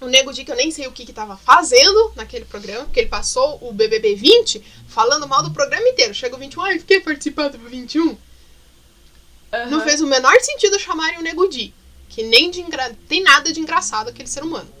O 0.00 0.06
Nego 0.06 0.32
Di, 0.32 0.44
que 0.44 0.50
eu 0.50 0.56
nem 0.56 0.70
sei 0.70 0.86
o 0.88 0.92
que 0.92 1.06
que 1.06 1.12
tava 1.12 1.36
fazendo 1.36 2.12
naquele 2.16 2.44
programa, 2.44 2.84
porque 2.84 3.00
ele 3.00 3.08
passou 3.08 3.58
o 3.62 3.72
BBB 3.72 4.16
20 4.16 4.62
falando 4.88 5.28
mal 5.28 5.44
do 5.44 5.52
programa 5.52 5.88
inteiro. 5.88 6.12
Chega 6.12 6.34
o 6.34 6.38
21, 6.38 6.60
ai, 6.60 6.78
fiquei 6.80 7.00
participando 7.00 7.56
do 7.56 7.68
21. 7.68 8.18
Não 9.52 9.78
Aham. 9.78 9.84
fez 9.84 10.00
o 10.00 10.06
menor 10.06 10.40
sentido 10.40 10.78
chamarem 10.78 11.18
o 11.18 11.22
Nego 11.22 11.46
Di, 11.46 11.74
que 12.08 12.22
nem 12.22 12.50
de 12.50 12.60
engra... 12.62 12.96
tem 13.06 13.22
nada 13.22 13.52
de 13.52 13.60
engraçado 13.60 14.08
aquele 14.08 14.28
ser 14.28 14.42
humano. 14.42 14.72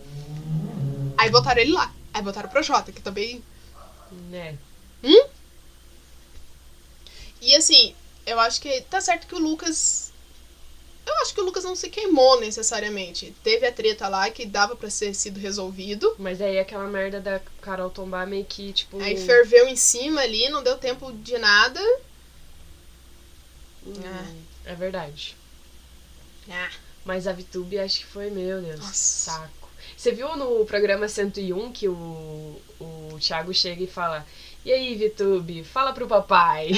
Aí 1.18 1.28
botaram 1.30 1.60
ele 1.60 1.72
lá. 1.72 1.92
Aí 2.12 2.22
botaram 2.22 2.48
o 2.48 2.52
Projota, 2.52 2.90
que 2.90 3.02
também 3.02 3.42
Né? 4.30 4.56
Hum? 5.04 5.26
E 7.40 7.56
assim, 7.56 7.94
eu 8.24 8.38
acho 8.40 8.60
que 8.60 8.80
tá 8.82 9.00
certo 9.00 9.26
que 9.26 9.34
o 9.34 9.38
Lucas. 9.38 10.12
Eu 11.04 11.14
acho 11.16 11.34
que 11.34 11.40
o 11.40 11.44
Lucas 11.44 11.64
não 11.64 11.74
se 11.74 11.90
queimou 11.90 12.40
necessariamente. 12.40 13.34
Teve 13.42 13.66
a 13.66 13.72
treta 13.72 14.06
lá 14.08 14.30
que 14.30 14.46
dava 14.46 14.76
pra 14.76 14.88
ser 14.88 15.12
sido 15.14 15.40
resolvido. 15.40 16.14
Mas 16.18 16.40
aí 16.40 16.58
aquela 16.60 16.86
merda 16.86 17.20
da 17.20 17.40
Carol 17.60 17.90
tombar 17.90 18.26
meio 18.26 18.44
que, 18.44 18.72
tipo. 18.72 19.00
Aí 19.02 19.16
ferveu 19.16 19.66
em 19.66 19.74
cima 19.74 20.20
ali, 20.20 20.48
não 20.48 20.62
deu 20.62 20.78
tempo 20.78 21.12
de 21.12 21.36
nada. 21.38 21.80
Hum, 23.86 24.42
é 24.64 24.74
verdade. 24.74 25.36
Ah. 26.50 26.70
Mas 27.04 27.26
a 27.26 27.32
VTube 27.32 27.78
acho 27.78 28.00
que 28.00 28.06
foi, 28.06 28.30
meu 28.30 28.60
Deus, 28.62 28.80
Nossa. 28.80 28.92
saco. 28.94 29.68
Você 29.96 30.12
viu 30.12 30.36
no 30.36 30.64
programa 30.64 31.08
101 31.08 31.72
que 31.72 31.88
o, 31.88 32.60
o 32.80 33.18
Thiago 33.20 33.52
chega 33.52 33.82
e 33.82 33.86
fala: 33.88 34.26
E 34.64 34.72
aí, 34.72 34.94
VTube, 34.96 35.64
fala 35.64 35.92
pro 35.92 36.06
papai. 36.06 36.70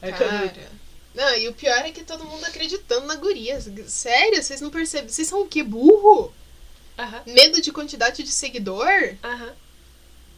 Todo 0.00 0.32
mundo- 0.32 0.48
Cara. 0.52 0.72
Não, 1.14 1.36
e 1.36 1.46
o 1.48 1.52
pior 1.54 1.78
é 1.84 1.92
que 1.92 2.04
todo 2.04 2.24
mundo 2.24 2.44
acreditando 2.44 3.06
na 3.06 3.16
guria. 3.16 3.60
Sério, 3.86 4.42
vocês 4.42 4.60
não 4.62 4.70
percebem? 4.70 5.08
Vocês 5.10 5.28
são 5.28 5.42
o 5.42 5.46
quê? 5.48 5.62
Burro? 5.62 6.32
Medo 7.26 7.60
de 7.60 7.70
quantidade 7.72 8.22
de 8.22 8.30
seguidor? 8.30 8.86
aham. 9.22 9.52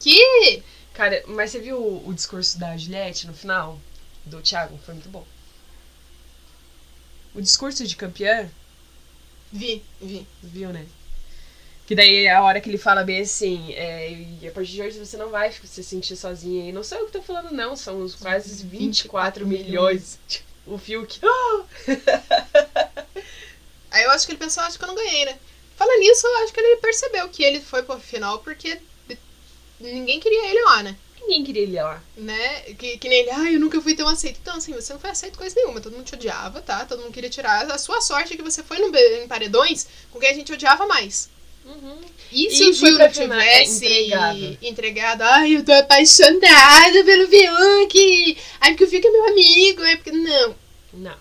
Que? 0.00 0.62
Cara, 0.92 1.22
mas 1.28 1.50
você 1.50 1.60
viu 1.60 1.78
o, 1.78 2.08
o 2.08 2.14
discurso 2.14 2.58
da 2.58 2.76
Juliette 2.76 3.26
no 3.26 3.34
final? 3.34 3.78
Do 4.26 4.40
Thiago? 4.42 4.78
Foi 4.84 4.94
muito 4.94 5.08
bom. 5.08 5.26
O 7.34 7.40
discurso 7.42 7.86
de 7.86 7.96
campeã, 7.96 8.48
Vi, 9.52 9.82
vi. 10.00 10.26
viu, 10.42 10.70
né? 10.70 10.84
Que 11.86 11.94
daí 11.94 12.24
é 12.24 12.32
a 12.32 12.42
hora 12.42 12.60
que 12.60 12.68
ele 12.68 12.78
fala 12.78 13.04
bem 13.04 13.20
assim, 13.20 13.72
é, 13.74 14.10
e 14.10 14.48
a 14.48 14.50
partir 14.50 14.72
de 14.72 14.82
hoje 14.82 14.98
você 14.98 15.16
não 15.16 15.28
vai 15.28 15.52
se 15.52 15.84
sentir 15.84 16.16
sozinha. 16.16 16.68
E 16.68 16.72
não 16.72 16.82
sou 16.82 16.98
eu 16.98 17.06
que 17.06 17.12
tô 17.12 17.22
falando, 17.22 17.52
não. 17.52 17.76
São 17.76 18.02
os 18.02 18.14
quase 18.14 18.64
24 18.66 19.46
milhões. 19.46 20.18
O 20.66 20.78
Fiuk. 20.78 21.20
Aí 23.90 24.02
eu 24.02 24.10
acho 24.10 24.26
que 24.26 24.32
ele 24.32 24.38
pensou, 24.38 24.62
acho 24.62 24.78
que 24.78 24.84
eu 24.84 24.88
não 24.88 24.94
ganhei, 24.94 25.26
né? 25.26 25.38
Falando 25.76 26.00
nisso, 26.00 26.26
eu 26.26 26.36
acho 26.42 26.52
que 26.52 26.60
ele 26.60 26.76
percebeu 26.80 27.28
que 27.28 27.42
ele 27.44 27.60
foi 27.60 27.82
pro 27.82 28.00
final 28.00 28.38
porque 28.38 28.80
ninguém 29.78 30.18
queria 30.20 30.48
ele 30.50 30.62
lá, 30.62 30.82
né? 30.82 30.96
Ninguém 31.26 31.44
queria 31.44 31.62
ele 31.62 31.76
lá. 31.80 32.02
Né? 32.16 32.60
Que, 32.78 32.98
que 32.98 33.08
nem 33.08 33.20
ele, 33.20 33.30
ah, 33.30 33.50
eu 33.52 33.58
nunca 33.60 33.80
fui 33.80 33.94
tão 33.94 34.06
aceito. 34.08 34.38
Então, 34.42 34.56
assim, 34.56 34.72
você 34.72 34.92
não 34.92 35.00
foi 35.00 35.10
aceito 35.10 35.38
coisa 35.38 35.54
nenhuma. 35.56 35.80
Todo 35.80 35.92
mundo 35.94 36.04
te 36.04 36.14
odiava, 36.14 36.60
tá? 36.60 36.84
Todo 36.84 37.00
mundo 37.02 37.12
queria 37.12 37.30
tirar. 37.30 37.70
A 37.70 37.78
sua 37.78 38.00
sorte 38.00 38.34
é 38.34 38.36
que 38.36 38.42
você 38.42 38.62
foi 38.62 38.78
no, 38.78 38.94
em 38.96 39.26
paredões 39.26 39.86
com 40.10 40.18
quem 40.20 40.28
a 40.30 40.34
gente 40.34 40.52
odiava 40.52 40.86
mais. 40.86 41.30
E 42.30 42.50
se 42.50 42.64
E 42.64 42.68
o 42.70 42.72
Gil 42.74 42.90
final- 42.90 43.08
tivesse 43.10 43.86
entregado. 43.86 44.58
entregado, 44.60 45.22
ai, 45.22 45.56
eu 45.56 45.64
tô 45.64 45.72
apaixonada 45.72 47.04
pelo 47.04 47.26
Fiuk, 47.26 48.38
ai, 48.60 48.70
porque 48.72 48.84
o 48.84 48.88
Fiuk 48.90 49.06
é 49.06 49.10
meu 49.10 49.28
amigo, 49.28 49.82
é 49.82 49.96
porque. 49.96 50.12
Não, 50.12 50.54
Não. 50.92 51.16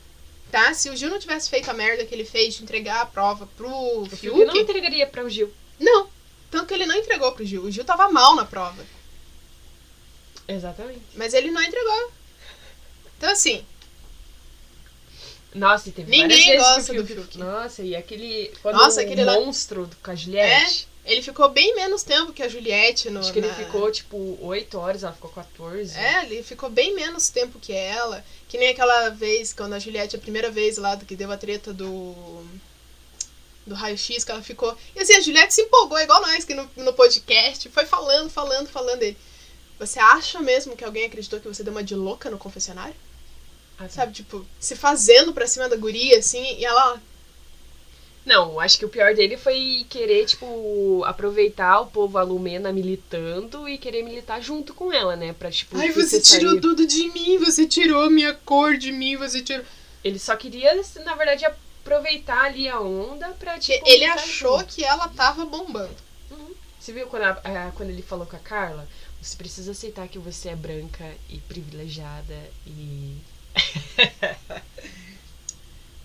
tá? 0.52 0.74
Se 0.74 0.90
o 0.90 0.96
Gil 0.98 1.10
não 1.10 1.20
tivesse 1.20 1.50
feito 1.50 1.70
a 1.70 1.74
merda 1.74 2.04
que 2.04 2.14
ele 2.14 2.26
fez 2.26 2.56
de 2.56 2.64
entregar 2.64 3.02
a 3.02 3.06
prova 3.06 3.48
pro 3.56 3.70
O 3.70 4.06
Fiuk, 4.06 4.18
Fiuk 4.18 4.46
não 4.46 4.56
entregaria 4.58 5.08
pra 5.08 5.24
o 5.24 5.30
Gil. 5.30 5.50
não. 5.80 6.10
Tanto 6.52 6.68
que 6.68 6.74
ele 6.76 6.86
não 6.86 6.96
entregou 6.98 7.32
pro 7.32 7.44
Gil. 7.46 7.64
O 7.64 7.72
Gil 7.72 7.84
tava 7.84 8.12
mal 8.12 8.36
na 8.36 8.46
prova. 8.46 8.86
Exatamente. 10.48 11.02
Mas 11.16 11.34
ele 11.34 11.52
não 11.52 11.62
entregou. 11.62 12.12
Então, 13.18 13.30
assim, 13.32 13.64
Nossa, 15.54 15.90
e 15.90 15.92
teve 15.92 16.10
Ninguém 16.10 16.28
várias 16.28 16.46
vezes 16.48 16.68
gosta 16.68 16.94
que 16.94 17.00
o 17.00 17.04
do 17.04 17.08
Fiuk-. 17.08 17.38
Nossa, 17.38 17.82
e 17.84 17.96
aquele. 17.96 18.52
Quando 18.62 18.76
Nossa, 18.78 19.02
o 19.02 19.04
aquele 19.04 19.24
lá- 19.24 19.34
monstro 19.40 19.90
com 20.04 20.12
a 20.12 20.16
Juliette. 20.16 20.88
ele 21.06 21.22
ficou 21.22 21.48
bem 21.50 21.76
menos 21.76 22.02
tempo 22.04 22.34
que 22.34 22.42
a 22.42 22.48
Juliette 22.50 23.10
no. 23.12 23.20
Acho 23.20 23.32
que 23.32 23.40
ele 23.40 23.48
na- 23.48 23.54
ficou, 23.54 23.92
tipo, 23.92 24.38
8 24.42 24.78
horas, 24.80 25.04
ela 25.04 25.14
ficou 25.14 25.30
14. 25.30 25.96
É, 25.98 26.26
ele 26.26 26.42
ficou 26.44 26.70
bem 26.70 26.96
menos 26.96 27.30
tempo 27.30 27.60
que 27.60 27.72
ela. 27.72 28.26
Que 28.50 28.58
nem 28.58 28.70
aquela 28.70 29.10
vez, 29.10 29.54
quando 29.54 29.74
a 29.74 29.80
Juliette, 29.80 30.16
a 30.16 30.20
primeira 30.20 30.50
vez 30.50 30.78
lá 30.78 30.98
que 30.98 31.16
deu 31.16 31.32
a 31.32 31.38
treta 31.38 31.72
do. 31.72 32.44
Do 33.66 33.76
raio-x, 33.76 34.26
que 34.26 34.32
ela 34.32 34.42
ficou. 34.42 34.76
E 34.96 35.00
assim, 35.00 35.14
a 35.14 35.22
Juliette 35.22 35.54
se 35.54 35.62
empolgou, 35.62 35.98
igual 36.00 36.20
nós 36.22 36.44
que 36.44 36.54
no, 36.54 36.70
no 36.76 36.92
podcast, 36.94 37.70
foi 37.70 37.86
falando, 37.86 38.30
falando, 38.30 38.68
falando 38.68 39.00
dele. 39.00 39.18
Você 39.80 40.00
acha 40.00 40.40
mesmo 40.40 40.76
que 40.76 40.84
alguém 40.84 41.06
acreditou 41.06 41.40
que 41.40 41.48
você 41.48 41.64
deu 41.64 41.72
uma 41.74 41.84
de 41.84 41.96
louca 41.96 42.30
no 42.30 42.38
confessionário? 42.38 42.96
Ah, 43.78 43.84
tá. 43.84 43.90
Sabe, 43.90 44.14
tipo, 44.14 44.46
se 44.60 44.76
fazendo 44.76 45.34
pra 45.34 45.48
cima 45.48 45.68
da 45.68 45.76
guria, 45.76 46.20
assim, 46.20 46.58
e 46.58 46.64
ela. 46.66 47.02
Não, 48.26 48.58
acho 48.58 48.78
que 48.78 48.86
o 48.86 48.90
pior 48.90 49.14
dele 49.14 49.36
foi 49.36 49.86
querer, 49.90 50.26
tipo, 50.26 51.04
aproveitar 51.06 51.82
o 51.82 51.88
povo 51.88 52.18
alumena 52.18 52.72
militando 52.72 53.68
e 53.68 53.78
querer 53.78 54.02
militar 54.02 54.42
junto 54.42 54.74
com 54.74 54.94
ela, 54.94 55.18
né? 55.18 55.34
Pra, 55.34 55.52
tipo, 55.52 55.76
Ai, 55.78 55.92
você 55.92 56.22
tirou 56.22 56.62
tudo 56.62 56.88
de 56.88 57.10
mim, 57.10 57.38
você 57.38 57.68
tirou 57.68 58.10
minha 58.10 58.34
cor 58.34 58.78
de 58.78 58.94
mim, 58.94 59.18
você 59.18 59.42
tirou. 59.42 59.66
Ele 60.02 60.18
só 60.20 60.38
queria, 60.38 60.74
na 61.04 61.16
verdade, 61.16 61.44
aproveitar 61.46 62.46
ali 62.46 62.70
a 62.70 62.80
onda 62.80 63.28
pra, 63.38 63.60
tipo. 63.60 63.86
ele 63.86 64.06
achou 64.06 64.60
junto. 64.60 64.74
que 64.74 64.86
ela 64.86 65.10
tava 65.10 65.46
bombando. 65.46 65.96
Você 66.80 66.92
viu 66.94 67.08
quando, 67.08 67.24
a- 67.24 67.42
a- 67.44 67.72
quando 67.76 67.90
ele 67.90 68.02
falou 68.02 68.26
com 68.26 68.36
a 68.36 68.40
Carla? 68.40 68.88
Você 69.24 69.38
precisa 69.38 69.72
aceitar 69.72 70.10
que 70.10 70.20
você 70.20 70.50
é 70.50 70.56
branca 70.56 71.16
e 71.30 71.40
privilegiada 71.40 72.38
e. 72.68 73.18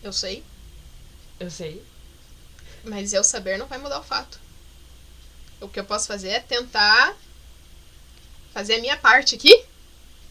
Eu 0.01 0.13
sei. 0.13 0.45
Eu 1.41 1.51
sei. 1.51 1.83
Mas 2.85 3.13
eu 3.13 3.25
saber 3.25 3.59
não 3.59 3.67
vai 3.67 3.79
mudar 3.79 3.99
o 3.99 4.05
fato. 4.05 4.39
O 5.61 5.69
que 5.69 5.81
eu 5.81 5.85
posso 5.85 6.07
fazer 6.07 6.29
é 6.29 6.39
tentar 6.39 7.17
fazer 8.55 8.77
a 8.77 8.81
minha 8.81 8.97
parte 8.97 9.35
aqui, 9.35 9.65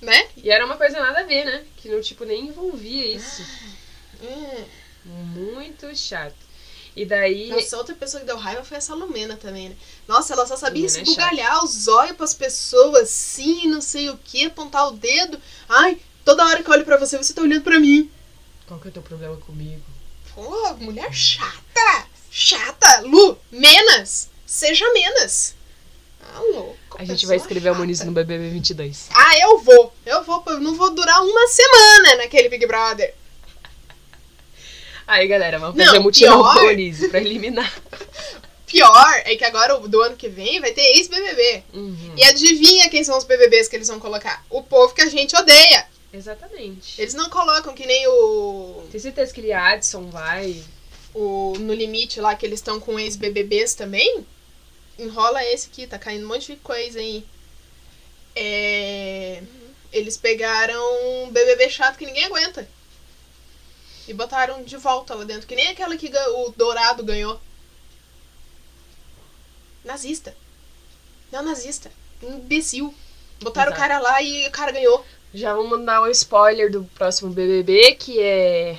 né? 0.02 0.30
E 0.38 0.50
era 0.50 0.66
uma 0.66 0.78
coisa 0.78 0.98
nada 0.98 1.20
a 1.20 1.24
ver, 1.24 1.44
né? 1.44 1.66
Que 1.76 1.90
não, 1.90 2.00
tipo, 2.00 2.24
nem 2.24 2.48
envolvia 2.48 3.06
isso. 3.06 3.42
Hum. 4.22 4.66
Muito 5.36 5.94
chato. 5.94 6.47
E 6.98 7.06
daí. 7.06 7.50
Nossa, 7.50 7.78
outra 7.78 7.94
pessoa 7.94 8.22
que 8.22 8.26
deu 8.26 8.38
raiva 8.38 8.64
foi 8.64 8.78
essa 8.78 8.96
Lumena 8.96 9.38
também, 9.38 9.70
né? 9.70 9.76
Nossa, 10.08 10.34
ela 10.34 10.48
só 10.48 10.58
sabia 10.58 10.88
Lumena 10.88 11.00
é 11.00 11.04
esbugalhar 11.04 11.64
os 11.64 11.88
olhos 11.88 12.18
pras 12.18 12.34
pessoas, 12.34 13.04
assim, 13.04 13.68
não 13.68 13.82
sei 13.82 14.10
o 14.10 14.18
que, 14.18 14.46
apontar 14.46 14.88
o 14.88 14.94
dedo. 14.94 15.40
Ai, 15.70 16.00
toda 16.26 16.44
hora 16.44 16.64
que 16.64 16.68
eu 16.68 16.74
olho 16.74 16.86
pra 16.86 16.98
você, 16.98 17.16
você 17.16 17.36
tá 17.36 17.44
olhando 17.44 17.62
pra 17.62 17.80
mim. 17.80 18.10
Qual 18.66 18.80
que 18.80 18.88
é 18.88 18.90
o 18.90 18.94
teu 18.94 19.04
problema 19.04 19.38
comigo? 19.38 19.84
Pô, 20.34 20.74
mulher 20.80 21.14
chata! 21.14 22.08
Chata! 22.32 23.02
Lu, 23.02 23.38
menos! 23.52 24.30
Seja 24.44 24.92
menos! 24.92 25.54
Ah, 26.20 26.40
louco. 26.40 26.98
A 26.98 27.06
gente 27.06 27.28
vai 27.28 27.38
escrever 27.38 27.70
o 27.70 27.74
chata. 27.74 27.80
Muniz 27.80 28.02
no 28.02 28.12
BBB 28.12 28.50
22. 28.50 29.10
Ah, 29.14 29.38
eu 29.40 29.60
vou. 29.60 29.94
Eu 30.04 30.24
vou. 30.24 30.44
Eu 30.48 30.60
não 30.60 30.74
vou 30.74 30.90
durar 30.90 31.22
uma 31.22 31.48
semana 31.48 32.16
naquele 32.24 32.50
Big 32.50 32.66
Brother. 32.66 33.14
Aí, 35.08 35.28
galera, 35.28 35.58
vamos 35.58 35.76
Não, 35.78 35.86
fazer 35.86 36.00
mutirão 36.00 36.42
pior- 36.44 36.64
Muniz 36.66 37.08
pra 37.10 37.20
eliminar. 37.22 37.74
Pior 38.68 39.22
é 39.24 39.34
que 39.38 39.46
agora, 39.46 39.78
o 39.78 39.88
do 39.88 40.02
ano 40.02 40.18
que 40.18 40.28
vem, 40.28 40.60
vai 40.60 40.72
ter 40.74 40.82
ex-BBB. 40.98 41.64
Uhum. 41.74 42.14
E 42.18 42.24
adivinha 42.26 42.90
quem 42.90 43.02
são 43.02 43.18
os 43.18 43.24
BBBs 43.24 43.70
que 43.70 43.78
eles 43.78 43.88
vão 43.88 43.98
colocar? 43.98 44.44
O 44.50 44.62
povo 44.62 44.94
que 44.94 45.02
a 45.02 45.06
gente 45.10 45.34
odeia. 45.38 45.88
Exatamente. 46.12 47.02
Eles 47.02 47.14
não 47.14 47.30
colocam 47.30 47.74
que 47.74 47.86
nem 47.86 48.06
o, 48.08 48.84
Tem 48.92 49.00
certeza 49.00 49.34
que 49.34 49.40
ele 49.40 49.54
Adson 49.54 50.10
vai. 50.10 50.62
o 51.14 51.54
No 51.60 51.74
Limite 51.74 52.20
lá, 52.20 52.36
que 52.36 52.46
eles 52.46 52.60
estão 52.60 52.78
com 52.78 53.00
ex-BBBs 53.00 53.74
também? 53.74 54.26
Enrola 55.00 55.42
esse 55.46 55.70
aqui, 55.72 55.88
tá 55.88 55.98
caindo 55.98 56.26
um 56.26 56.28
monte 56.28 56.52
de 56.54 56.60
coisa 56.60 57.00
aí. 57.00 57.24
É... 58.36 59.42
Eles 59.94 60.18
pegaram 60.18 60.84
um 61.24 61.32
BBB 61.32 61.70
chato 61.70 61.98
que 61.98 62.06
ninguém 62.06 62.26
aguenta. 62.26 62.68
E 64.08 64.14
botaram 64.14 64.64
de 64.64 64.78
volta 64.78 65.14
lá 65.16 65.24
dentro. 65.26 65.46
Que 65.48 65.56
nem 65.56 65.68
aquela 65.68 65.98
que 65.98 66.10
o 66.16 66.54
Dourado 66.56 67.04
ganhou. 67.04 67.40
Nazista. 69.84 70.36
Não 71.32 71.44
nazista. 71.44 71.92
Imbecil. 72.22 72.94
Botaram 73.42 73.72
Exato. 73.72 73.80
o 73.86 73.88
cara 73.88 74.00
lá 74.00 74.22
e 74.22 74.48
o 74.48 74.52
cara 74.52 74.72
ganhou. 74.72 75.06
Já 75.34 75.54
vamos 75.54 75.70
mandar 75.72 76.02
um 76.02 76.08
spoiler 76.08 76.72
do 76.72 76.84
próximo 76.96 77.32
BBB, 77.32 77.96
que 77.96 78.20
é 78.20 78.78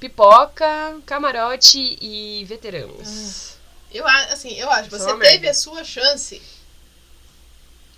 pipoca, 0.00 0.98
camarote 1.06 1.98
e 2.00 2.44
veteranos. 2.46 3.54
Eu, 3.92 4.06
a- 4.06 4.24
assim, 4.32 4.54
eu 4.58 4.68
acho, 4.70 4.86
é 4.94 4.98
você 4.98 5.06
teve 5.06 5.18
merda. 5.18 5.50
a 5.50 5.54
sua 5.54 5.84
chance. 5.84 6.40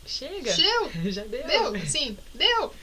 Chega. 0.05 0.53
Deu, 0.55 0.91
Já 1.13 1.23
deu. 1.25 1.47
deu, 1.47 1.87
sim, 1.87 2.19
deu. 2.35 2.75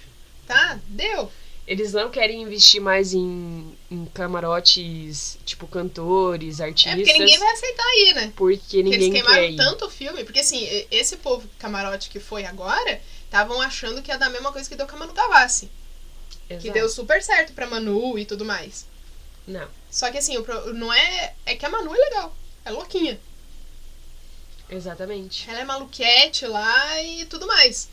Tá, 0.48 0.80
deu. 0.88 1.32
Eles 1.68 1.92
não 1.92 2.10
querem 2.10 2.42
investir 2.44 2.80
mais 2.82 3.14
em, 3.14 3.78
em 3.92 4.06
camarotes, 4.06 5.38
tipo 5.46 5.68
cantores, 5.68 6.62
É 6.62 6.66
artistas. 6.66 6.96
porque 6.96 7.20
ninguém 7.20 7.38
vai 7.38 7.52
aceitar 7.52 7.84
aí, 7.84 8.14
né? 8.16 8.34
Porque 8.36 8.58
Porque 8.58 8.78
eles 8.78 8.92
ninguém 8.92 9.12
quer 9.12 9.22
queimaram 9.22 9.44
ir. 9.50 9.56
tanto 9.58 9.86
o 9.86 9.90
filme. 9.90 10.24
Porque 10.24 10.40
assim, 10.40 10.66
esse 10.90 11.18
povo 11.18 11.46
camarote 11.60 12.10
que 12.10 12.20
foi 12.22 12.46
agora, 12.46 13.02
estavam 13.26 13.60
achando 13.62 14.02
que 14.02 14.10
ia 14.10 14.18
dar 14.18 14.28
a 14.28 14.30
mesma 14.30 14.54
coisa 14.54 14.70
que 14.70 14.76
deu 14.78 14.88
com 14.88 14.96
a 14.96 15.00
Manu 15.00 15.14
Gavassi. 15.14 15.70
Que 16.48 16.54
Exato. 16.54 16.72
deu 16.74 16.88
super 16.88 17.22
certo 17.22 17.52
pra 17.52 17.68
Manu 17.68 18.18
e 18.18 18.24
tudo 18.24 18.46
mais. 18.46 18.86
Não, 19.46 19.68
Só 19.92 20.10
que 20.10 20.18
assim, 20.18 20.38
o 20.38 20.74
não 20.74 20.94
é. 20.94 21.34
É 21.46 21.56
que 21.56 21.66
a 21.66 21.70
Manu 21.70 21.94
é 21.94 21.98
legal. 21.98 22.34
É 22.64 22.72
louquinha. 22.72 23.20
exatamente. 24.70 25.50
Ela 25.50 25.60
é 25.62 25.66
maluquete 25.66 26.46
lá 26.46 27.02
e 27.04 27.26
tudo 27.26 27.46
mais. 27.48 27.90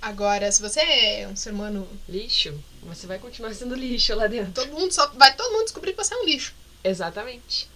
Agora, 0.00 0.50
se 0.52 0.62
você 0.62 0.80
é 0.80 1.28
um 1.30 1.34
ser 1.36 1.52
humano. 1.52 1.86
Lixo, 2.08 2.54
você 2.88 3.06
vai 3.06 3.18
continuar 3.18 3.54
sendo 3.54 3.74
lixo 3.74 4.14
lá 4.14 4.26
dentro. 4.26 4.52
Todo 4.52 4.72
mundo 4.72 4.92
só. 4.92 5.06
Vai 5.14 5.34
todo 5.34 5.52
mundo 5.52 5.64
descobrir 5.64 5.92
que 5.92 6.02
você 6.02 6.14
é 6.14 6.16
um 6.18 6.24
lixo. 6.24 6.54
Exatamente. 6.82 7.68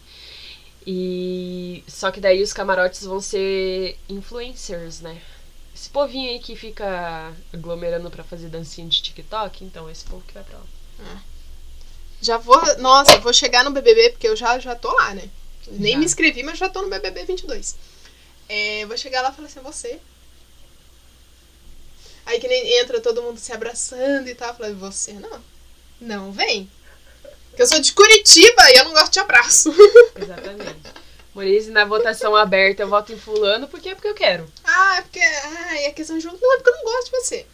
E 0.87 1.85
só 1.87 2.11
que 2.11 2.21
daí 2.21 2.43
os 2.43 2.53
camarotes 2.53 3.05
vão 3.05 3.21
ser 3.21 3.99
influencers, 4.09 5.01
né? 5.01 5.21
Esse 5.75 5.89
povinho 5.89 6.31
aí 6.31 6.39
que 6.39 6.57
fica 6.57 7.33
aglomerando 7.53 8.11
pra 8.11 8.25
fazer 8.25 8.49
dancinha 8.49 8.89
de 8.89 9.03
TikTok, 9.03 9.65
então 9.65 9.89
esse 9.89 10.05
povo 10.05 10.23
que 10.27 10.35
vai 10.35 10.43
pra 10.43 10.59
lá. 10.59 11.23
Já 12.21 12.37
vou. 12.37 12.61
Nossa, 12.79 13.19
vou 13.19 13.33
chegar 13.33 13.65
no 13.65 13.71
BBB, 13.71 14.11
porque 14.11 14.29
eu 14.29 14.37
já, 14.37 14.59
já 14.59 14.75
tô 14.77 14.93
lá, 14.93 15.15
né? 15.15 15.29
Nem 15.69 15.93
Já. 15.93 15.99
me 15.99 16.05
inscrevi, 16.05 16.43
mas 16.43 16.59
já 16.59 16.69
tô 16.69 16.83
no 16.83 16.89
BBB 16.89 17.25
22. 17.25 17.77
É, 18.49 18.87
vou 18.87 18.97
chegar 18.97 19.23
lá 19.23 19.31
e 19.31 19.35
falar 19.35 19.49
assim: 19.49 19.61
você. 19.61 20.01
Aí 22.33 22.41
que 22.41 22.49
nem 22.49 22.81
entra 22.81 22.99
todo 22.99 23.23
mundo 23.23 23.39
se 23.39 23.53
abraçando 23.53 24.27
e 24.27 24.35
tal. 24.35 24.49
Eu 24.49 24.55
falei: 24.55 24.73
você 24.73 25.13
não. 25.13 25.41
Não 26.01 26.33
vem. 26.33 26.69
Porque 27.51 27.63
eu 27.63 27.67
sou 27.67 27.79
de 27.79 27.93
Curitiba 27.93 28.71
e 28.71 28.77
eu 28.77 28.85
não 28.85 28.93
gosto 28.93 29.13
de 29.13 29.21
abraço. 29.21 29.71
Exatamente. 30.17 30.81
Monize, 31.35 31.71
na 31.71 31.85
votação 31.85 32.35
aberta 32.35 32.83
eu 32.83 32.89
voto 32.89 33.13
em 33.13 33.19
fulano, 33.19 33.69
porque 33.69 33.91
é 33.91 33.95
porque 33.95 34.09
eu 34.09 34.15
quero. 34.15 34.51
ah, 34.65 34.97
é 34.97 35.03
porque. 35.03 35.21
Ah, 35.21 35.81
é 35.83 35.91
questão 35.91 36.17
de. 36.17 36.25
Não, 36.27 36.33
é 36.33 36.57
porque 36.57 36.71
eu 36.71 36.77
não 36.77 36.85
gosto 36.85 37.05
de 37.05 37.11
você. 37.11 37.47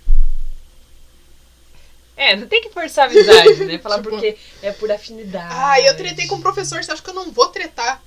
É, 2.17 2.35
não 2.37 2.47
tem 2.49 2.61
que 2.61 2.71
forçar 2.71 3.09
a 3.09 3.11
amizade, 3.11 3.65
né? 3.65 3.79
Falar 3.83 3.99
Tipo- 3.99 4.11
porque 4.11 4.37
é 4.63 4.73
por 4.73 4.91
afinidade. 4.91 5.49
Ah, 5.51 5.81
eu 5.81 5.97
tretei 5.97 6.27
com 6.29 6.37
o 6.37 6.41
professor, 6.41 6.83
você 6.83 6.91
acha 6.93 7.03
que 7.03 7.11
eu 7.11 7.15
não 7.15 7.31
vou 7.33 7.49
tretar? 7.49 8.01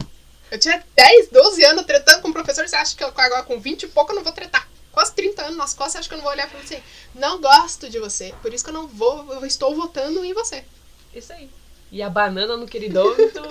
Eu 0.49 0.59
tinha 0.59 0.81
10, 0.95 1.29
12 1.29 1.63
anos 1.63 1.85
tretando 1.85 2.21
com 2.21 2.29
o 2.29 2.33
professor, 2.33 2.67
você 2.67 2.75
acha 2.75 2.95
que 2.95 3.03
eu 3.03 3.07
agora 3.15 3.43
com 3.43 3.59
20 3.59 3.83
e 3.83 3.87
pouco 3.87 4.11
eu 4.11 4.15
não 4.17 4.23
vou 4.23 4.33
tretar? 4.33 4.67
Quase 4.91 5.13
30 5.13 5.43
anos 5.43 5.57
nas 5.57 5.73
costas, 5.73 6.01
acha 6.01 6.09
que 6.09 6.13
eu 6.15 6.17
não 6.17 6.23
vou 6.23 6.33
olhar 6.33 6.49
pra 6.49 6.59
você? 6.59 6.83
Não 7.15 7.39
gosto 7.39 7.89
de 7.89 7.97
você, 7.99 8.33
por 8.41 8.53
isso 8.53 8.63
que 8.63 8.69
eu 8.69 8.73
não 8.73 8.87
vou, 8.87 9.33
eu 9.33 9.45
estou 9.45 9.73
votando 9.73 10.23
em 10.25 10.33
você. 10.33 10.65
Isso 11.13 11.31
aí. 11.31 11.49
E 11.91 12.01
a 12.01 12.09
banana 12.09 12.57
no 12.57 12.67
queridômetro. 12.67 13.41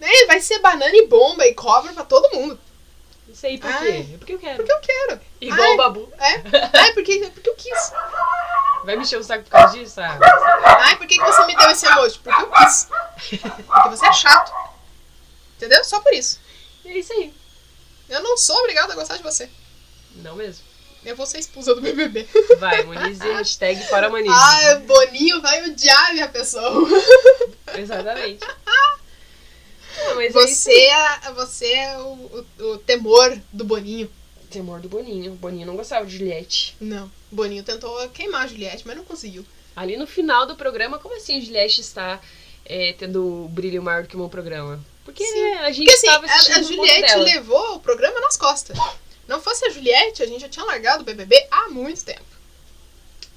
Né? 0.00 0.08
Vai 0.26 0.40
ser 0.40 0.58
banana 0.60 0.94
e 0.94 1.06
bomba 1.06 1.46
e 1.46 1.54
cobra 1.54 1.92
pra 1.92 2.04
todo 2.04 2.34
mundo. 2.34 2.58
Isso 3.28 3.46
aí 3.46 3.58
por 3.58 3.70
Ai. 3.70 3.78
quê? 3.78 4.14
É 4.14 4.18
porque 4.18 4.32
eu 4.34 4.38
quero. 4.38 4.56
Porque 4.56 4.72
eu 4.72 4.80
quero. 4.80 5.20
Igual 5.40 5.68
Ai. 5.68 5.74
o 5.74 5.76
babu. 5.76 6.12
É? 6.18 6.42
Ai, 6.78 6.92
porque, 6.92 7.30
porque 7.32 7.48
eu 7.48 7.54
quis. 7.54 7.92
Vai 8.84 8.96
me 8.96 9.02
encher 9.02 9.18
o 9.18 9.24
saco 9.24 9.44
por 9.44 9.50
causa 9.50 9.78
disso? 9.78 10.00
Ah, 10.00 10.18
Ai, 10.80 10.96
por 10.96 11.06
que, 11.06 11.16
que 11.16 11.24
você 11.24 11.46
me 11.46 11.56
deu 11.56 11.70
esse 11.70 11.86
emoji? 11.86 12.18
Porque 12.18 12.42
eu 12.42 12.50
quis. 12.50 12.88
Porque 13.66 13.88
você 13.88 14.06
é 14.06 14.12
chato. 14.12 14.52
Entendeu? 15.56 15.82
Só 15.84 16.00
por 16.00 16.12
isso. 16.12 16.40
é 16.84 16.98
isso 16.98 17.12
aí. 17.12 17.32
Eu 18.08 18.22
não 18.22 18.36
sou 18.36 18.56
obrigada 18.58 18.92
a 18.92 18.96
gostar 18.96 19.16
de 19.16 19.22
você. 19.22 19.48
Não 20.16 20.34
mesmo. 20.36 20.64
Eu 21.04 21.16
vou 21.16 21.26
ser 21.26 21.38
expulsa 21.38 21.74
do 21.74 21.80
BBB. 21.80 22.26
Vai, 22.58 22.84
Monize, 22.84 23.20
hashtag 23.20 23.82
fora 23.88 24.08
Monize. 24.08 24.32
Ai, 24.32 24.78
Boninho 24.80 25.40
vai 25.40 25.68
odiar 25.68 26.10
a 26.10 26.12
minha 26.12 26.28
pessoa. 26.28 26.88
Exatamente. 27.76 28.46
Não, 29.96 30.20
é 30.20 30.30
Você 30.30 30.72
é, 30.72 31.32
você 31.32 31.72
é 31.72 31.98
o, 31.98 32.46
o, 32.58 32.64
o 32.72 32.78
temor 32.78 33.36
do 33.52 33.64
Boninho. 33.64 34.10
Temor 34.50 34.80
do 34.80 34.88
Boninho. 34.88 35.32
O 35.32 35.36
Boninho 35.36 35.66
não 35.66 35.76
gostava 35.76 36.06
de 36.06 36.16
Juliette. 36.16 36.76
Não. 36.80 37.10
Boninho 37.30 37.64
tentou 37.64 38.08
queimar 38.10 38.44
a 38.44 38.46
Juliette, 38.46 38.86
mas 38.86 38.96
não 38.96 39.04
conseguiu. 39.04 39.44
Ali 39.74 39.96
no 39.96 40.06
final 40.06 40.46
do 40.46 40.54
programa, 40.54 40.98
como 40.98 41.16
assim 41.16 41.40
Juliette 41.40 41.80
está 41.80 42.20
é, 42.64 42.94
tendo 42.98 43.48
brilho 43.50 43.82
maior 43.82 44.02
do 44.02 44.08
que 44.08 44.14
o 44.14 44.18
meu 44.18 44.28
programa? 44.28 44.82
Porque 45.04 45.24
Sim. 45.24 45.42
né, 45.42 45.58
a 45.60 45.72
gente 45.72 45.84
Porque 45.84 45.90
assim, 45.90 46.06
estava 46.06 46.26
a, 46.26 46.34
assistindo 46.34 46.52
a 46.52 46.60
ponto 46.60 46.68
Juliette 46.68 47.16
levou 47.16 47.74
o 47.76 47.80
programa 47.80 48.20
nas 48.20 48.36
costas. 48.36 48.76
Não 49.32 49.40
fosse 49.42 49.64
a 49.66 49.70
Juliette, 49.70 50.22
a 50.22 50.26
gente 50.26 50.42
já 50.42 50.48
tinha 50.48 50.64
largado 50.64 51.02
o 51.02 51.04
BBB 51.06 51.46
há 51.50 51.68
muito 51.70 52.04
tempo. 52.04 52.20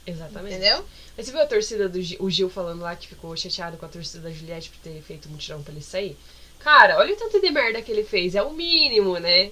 Exatamente. 0.06 0.56
Entendeu? 0.56 0.86
Mas 1.18 1.26
você 1.26 1.32
viu 1.32 1.42
a 1.42 1.48
torcida 1.48 1.90
do 1.90 2.02
Gil, 2.02 2.18
o 2.22 2.30
Gil 2.30 2.50
falando 2.50 2.82
lá 2.82 2.96
que 2.96 3.08
ficou 3.08 3.36
chateado 3.36 3.78
com 3.78 3.86
a 3.86 3.90
torcida 3.90 4.20
da 4.24 4.30
Juliette 4.36 4.70
por 4.70 4.80
ter 4.80 5.02
feito 5.02 5.28
um 5.28 5.32
mutirão 5.32 5.64
pra 5.64 5.72
ele 5.74 5.82
sair? 5.82 6.18
Cara, 6.60 6.98
olha 6.98 7.14
o 7.14 7.18
tanto 7.18 7.40
de 7.40 7.50
merda 7.50 7.82
que 7.82 7.92
ele 7.92 8.04
fez. 8.04 8.36
É 8.36 8.44
o 8.44 8.52
mínimo, 8.52 9.18
né? 9.20 9.52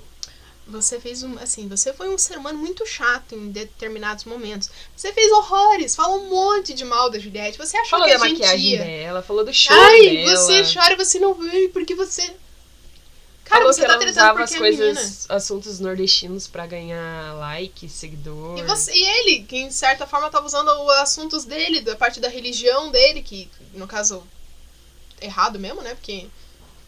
Você 0.68 1.00
fez 1.00 1.24
um. 1.24 1.38
Assim, 1.40 1.68
você 1.68 1.92
foi 1.94 2.08
um 2.10 2.18
ser 2.18 2.38
humano 2.38 2.58
muito 2.58 2.86
chato 2.86 3.36
em 3.36 3.52
determinados 3.52 4.24
momentos. 4.26 4.70
Você 4.96 5.12
fez 5.12 5.32
horrores, 5.32 5.96
falou 5.96 6.22
um 6.24 6.30
monte 6.30 6.74
de 6.74 6.86
mal 6.86 7.10
da 7.10 7.20
Juliette. 7.20 7.58
Você 7.58 7.76
achou 7.78 7.90
Falou 8.00 8.08
que 8.08 8.18
da 8.18 8.24
a 8.24 8.28
gente 8.28 8.40
maquiagem 8.40 8.72
ia. 8.72 8.84
dela, 8.84 9.22
falou 9.22 9.44
do 9.44 9.54
choro 9.54 9.80
Ai, 9.80 10.02
dela. 10.26 10.36
você 10.38 10.64
chora 10.74 10.94
e 10.94 10.98
você 10.98 11.20
não 11.20 11.34
veio 11.34 11.70
porque 11.72 11.96
você. 11.96 12.34
Cara, 13.54 13.66
você 13.66 13.86
tá 13.86 13.94
ela 13.94 14.06
usava 14.06 14.44
as 14.44 14.54
é 14.54 14.58
coisas, 14.58 15.26
assuntos 15.30 15.80
nordestinos 15.80 16.48
pra 16.48 16.66
ganhar 16.66 17.34
like, 17.36 17.88
seguidor. 17.88 18.58
E, 18.58 18.64
você, 18.64 18.92
e 18.92 19.04
ele, 19.04 19.44
que 19.44 19.58
em 19.58 19.72
certa 19.72 20.08
forma 20.08 20.30
tava 20.30 20.46
usando 20.46 20.70
os 20.70 20.90
assuntos 20.98 21.46
dele, 21.46 21.82
da 21.82 21.96
parte 21.96 22.20
da 22.20 22.28
religião 22.28 22.92
dele, 22.92 23.22
que 23.22 23.50
no 23.74 23.88
caso, 23.88 24.26
errado 25.22 25.60
mesmo, 25.60 25.82
né? 25.82 25.94
Porque 25.94 26.28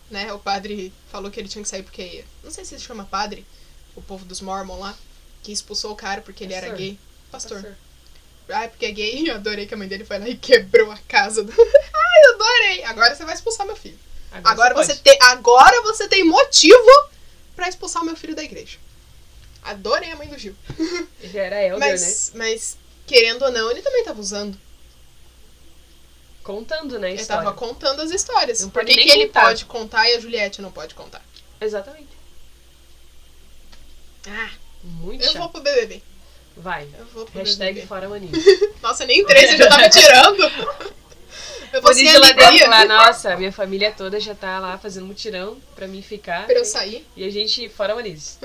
né, 0.10 0.34
o 0.34 0.40
padre 0.40 0.92
falou 1.12 1.30
que 1.30 1.40
ele 1.40 1.50
tinha 1.50 1.62
que 1.62 1.70
sair 1.70 1.84
porque. 1.84 2.26
Não 2.44 2.52
sei 2.52 2.66
se 2.66 2.78
se 2.78 2.86
chama 2.86 3.06
padre, 3.06 3.46
o 3.96 4.02
povo 4.02 4.26
dos 4.26 4.42
Mormon 4.42 4.80
lá, 4.80 4.96
que 5.44 5.52
expulsou 5.52 5.92
o 5.92 5.96
cara 5.96 6.22
porque 6.22 6.44
ele 6.44 6.54
era 6.54 6.70
gay. 6.70 6.98
Pastor. 7.32 7.62
Pastor. 7.62 7.78
Ai, 8.50 8.70
porque 8.70 8.86
é 8.86 8.92
gay, 8.92 9.26
eu 9.30 9.36
adorei 9.36 9.66
que 9.66 9.74
a 9.74 9.78
mãe 9.78 9.88
dele 9.88 10.06
foi 10.06 10.20
lá 10.20 10.28
e 10.28 10.36
quebrou 10.38 10.92
a 10.92 10.98
casa 11.08 11.44
do. 11.44 11.52
Ai, 11.54 12.26
eu 12.26 12.36
adorei! 12.36 12.84
Agora 12.86 13.16
você 13.16 13.26
vai 13.26 13.36
expulsar 13.36 13.66
meu 13.66 13.76
filho. 13.76 13.98
Agora 14.44 14.74
você, 14.74 14.94
pode. 14.94 15.02
tem, 15.02 15.18
agora 15.22 15.82
você 15.82 16.08
tem 16.08 16.24
motivo 16.24 17.10
pra 17.56 17.70
expulsar 17.70 18.02
o 18.02 18.06
meu 18.06 18.16
filho 18.16 18.36
da 18.36 18.44
igreja. 18.44 18.78
Adorei 19.64 20.12
a 20.12 20.16
mãe 20.16 20.28
do 20.28 20.38
Gil. 20.38 20.56
Ele 21.22 21.38
era 21.38 21.62
elder, 21.64 21.80
né? 21.80 21.92
Mas, 21.92 22.32
mas, 22.36 22.78
querendo 23.08 23.44
ou 23.46 23.52
não, 23.52 23.72
ele 23.72 23.82
também 23.82 24.04
tava 24.04 24.20
usando. 24.20 24.58
Contando, 26.44 27.00
né, 27.00 27.12
Ele 27.12 27.26
tava 27.26 27.52
contando 27.54 28.02
as 28.02 28.12
histórias. 28.12 28.62
Não 28.62 28.70
Por 28.70 28.86
que, 28.86 28.92
ele 28.92 29.26
contar. 29.26 29.42
pode 29.46 29.66
contar 29.66 30.08
e 30.10 30.14
a 30.16 30.20
Juliette 30.20 30.62
não 30.62 30.72
pode 30.72 30.94
contar? 30.94 31.24
Exatamente. 31.60 32.10
Ah, 34.28 34.52
Muito 34.84 35.24
eu 35.24 35.32
chato. 35.32 35.40
vou 35.40 35.50
pro 35.50 35.62
BBB. 35.62 36.04
Vai. 36.58 36.88
Eu 37.00 37.06
vou 37.08 37.26
pro 37.26 37.40
Hashtag 37.40 37.74
BBB. 37.74 37.88
fora 37.88 38.08
mania. 38.08 38.30
Nossa, 38.84 39.06
nem 39.06 39.26
três, 39.26 39.50
você 39.52 39.58
já 39.58 39.76
me 39.78 39.90
tirando. 39.90 40.94
Eu 41.76 41.82
vou 41.82 41.94
Monize 41.94 42.18
lá 42.18 42.32
dentro, 42.32 42.88
nossa, 42.88 43.36
minha 43.36 43.52
família 43.52 43.92
toda 43.92 44.18
já 44.18 44.34
tá 44.34 44.60
lá 44.60 44.78
fazendo 44.78 45.06
mutirão 45.06 45.58
pra 45.76 45.88
mim 45.88 46.02
ficar. 46.02 46.46
pra 46.46 46.56
eu 46.56 46.64
sair. 46.64 47.06
E 47.18 47.26
a 47.26 47.30
gente, 47.30 47.68
fora 47.68 47.94
Monize. 47.94 48.38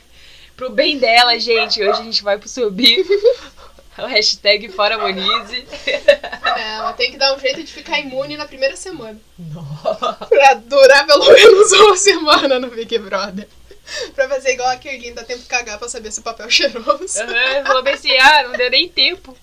Pro 0.54 0.68
bem 0.68 0.98
dela, 0.98 1.38
gente, 1.38 1.82
hoje 1.82 2.00
a 2.00 2.04
gente 2.04 2.22
vai 2.22 2.38
pro 2.38 2.48
subir. 2.48 3.04
O 3.96 4.06
hashtag 4.06 4.68
fora 4.70 4.98
Monize. 4.98 5.64
Ela 6.56 6.92
tem 6.94 7.12
que 7.12 7.16
dar 7.16 7.32
um 7.32 7.38
jeito 7.38 7.62
de 7.62 7.72
ficar 7.72 8.00
imune 8.00 8.36
na 8.36 8.44
primeira 8.44 8.74
semana. 8.74 9.20
Nossa. 9.38 10.26
Pra 10.26 10.54
durar 10.54 11.06
pelo 11.06 11.32
menos 11.32 11.70
uma 11.70 11.96
semana 11.96 12.58
no 12.58 12.70
Big 12.70 12.98
Brother. 12.98 13.46
Pra 14.16 14.28
fazer 14.28 14.54
igual 14.54 14.68
a 14.68 14.76
Kerlin, 14.76 15.14
dá 15.14 15.22
tempo 15.22 15.42
de 15.42 15.46
cagar 15.46 15.78
pra 15.78 15.88
saber 15.88 16.10
se 16.10 16.18
o 16.18 16.24
papel 16.24 16.46
é 16.46 16.50
cheiroso. 16.50 17.20
Aham, 17.20 17.64
falou 17.64 17.84
bem 17.84 17.94
assim, 17.94 18.18
ah, 18.18 18.42
não 18.42 18.52
deu 18.54 18.68
nem 18.68 18.88
tempo. 18.88 19.36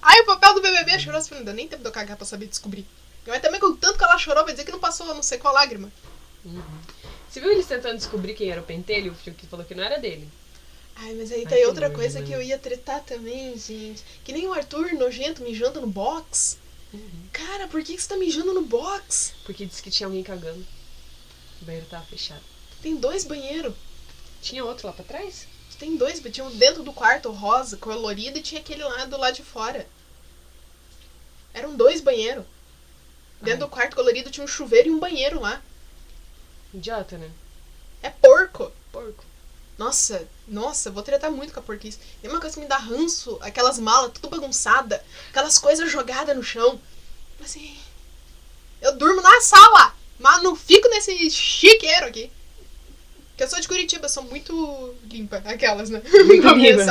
Ai, 0.00 0.20
o 0.20 0.26
papel 0.26 0.54
do 0.54 0.62
BBB 0.62 0.98
cheiroso. 0.98 1.26
Eu 1.26 1.28
falei, 1.28 1.40
Não 1.40 1.46
deu 1.46 1.54
nem 1.54 1.68
tempo 1.68 1.82
de 1.82 1.88
eu 1.88 1.92
cagar 1.92 2.16
pra 2.16 2.26
saber 2.26 2.46
descobrir. 2.46 2.86
Mas 3.26 3.40
também 3.40 3.60
com 3.60 3.66
o 3.66 3.76
tanto 3.76 3.98
que 3.98 4.04
ela 4.04 4.18
chorou, 4.18 4.44
vai 4.44 4.52
dizer 4.52 4.64
que 4.64 4.72
não 4.72 4.80
passou 4.80 5.06
não 5.06 5.22
sei 5.22 5.38
qual 5.38 5.54
lágrima. 5.54 5.92
Você 7.28 7.40
viu 7.40 7.50
eles 7.52 7.66
tentando 7.66 7.96
descobrir 7.96 8.34
quem 8.34 8.50
era 8.50 8.60
o 8.60 8.64
pentelho? 8.64 9.12
O 9.12 9.14
Fiuk 9.14 9.46
falou 9.46 9.64
que 9.64 9.74
não 9.74 9.84
era 9.84 9.98
dele. 9.98 10.28
Ai, 10.96 11.14
mas 11.14 11.30
aí 11.32 11.40
Ai, 11.40 11.46
tem 11.46 11.58
que 11.58 11.66
outra 11.66 11.88
nojo, 11.88 12.00
coisa 12.00 12.20
né? 12.20 12.26
que 12.26 12.32
eu 12.32 12.42
ia 12.42 12.58
tretar 12.58 13.00
também, 13.02 13.56
gente. 13.56 14.02
Que 14.24 14.32
nem 14.32 14.46
o 14.46 14.52
Arthur 14.52 14.92
nojento 14.94 15.42
mijando 15.42 15.80
no 15.80 15.86
box. 15.86 16.58
Cara, 17.32 17.68
por 17.68 17.82
que, 17.82 17.94
que 17.96 18.02
você 18.02 18.08
tá 18.08 18.16
mijando 18.16 18.52
no 18.52 18.62
box? 18.62 19.32
Porque 19.44 19.64
disse 19.64 19.82
que 19.82 19.90
tinha 19.90 20.06
alguém 20.06 20.22
cagando. 20.22 20.66
O 21.62 21.64
banheiro 21.64 21.86
tava 21.86 22.04
fechado. 22.04 22.42
Tem 22.82 22.96
dois 22.96 23.24
banheiros. 23.24 23.72
Tinha 24.42 24.64
outro 24.64 24.86
lá 24.86 24.92
pra 24.92 25.04
trás? 25.04 25.46
Tem 25.78 25.96
dois, 25.96 26.20
tinha 26.20 26.46
um 26.46 26.56
dentro 26.56 26.82
do 26.82 26.92
quarto 26.92 27.30
rosa, 27.30 27.76
colorido, 27.76 28.38
e 28.38 28.42
tinha 28.42 28.60
aquele 28.60 28.84
lá 28.84 29.04
do 29.04 29.16
lado 29.16 29.34
de 29.34 29.42
fora. 29.42 29.86
Eram 31.52 31.74
dois 31.74 32.00
banheiros. 32.00 32.44
Dentro 33.40 33.64
Ai. 33.64 33.68
do 33.68 33.68
quarto 33.68 33.96
colorido 33.96 34.30
tinha 34.30 34.44
um 34.44 34.48
chuveiro 34.48 34.88
e 34.88 34.92
um 34.92 35.00
banheiro 35.00 35.40
lá. 35.40 35.60
Idiota, 36.72 37.18
né? 37.18 37.30
É 38.02 38.10
porco. 38.10 38.72
Porco. 38.90 39.24
Nossa, 39.76 40.28
nossa, 40.46 40.90
vou 40.90 41.02
tretar 41.02 41.30
muito 41.30 41.52
com 41.52 41.60
a 41.60 41.62
porquice. 41.62 41.98
Tem 42.20 42.30
uma 42.30 42.40
coisa 42.40 42.54
que 42.54 42.62
me 42.62 42.68
dá 42.68 42.76
ranço, 42.76 43.38
aquelas 43.40 43.78
malas 43.78 44.12
tudo 44.12 44.28
bagunçada, 44.28 45.04
aquelas 45.30 45.58
coisas 45.58 45.90
jogadas 45.90 46.36
no 46.36 46.42
chão. 46.42 46.80
Assim, 47.42 47.76
eu 48.80 48.96
durmo 48.96 49.20
na 49.20 49.40
sala, 49.40 49.94
mas 50.18 50.42
não 50.42 50.54
fico 50.54 50.88
nesse 50.88 51.30
chiqueiro 51.30 52.06
aqui. 52.06 52.30
Porque 53.32 53.44
eu 53.44 53.48
sou 53.48 53.60
de 53.60 53.66
Curitiba, 53.66 54.08
sou 54.08 54.22
muito 54.24 54.94
limpa, 55.10 55.42
aquelas, 55.46 55.88
né? 55.88 56.02
Muito 56.26 56.48
limpa. 56.54 56.82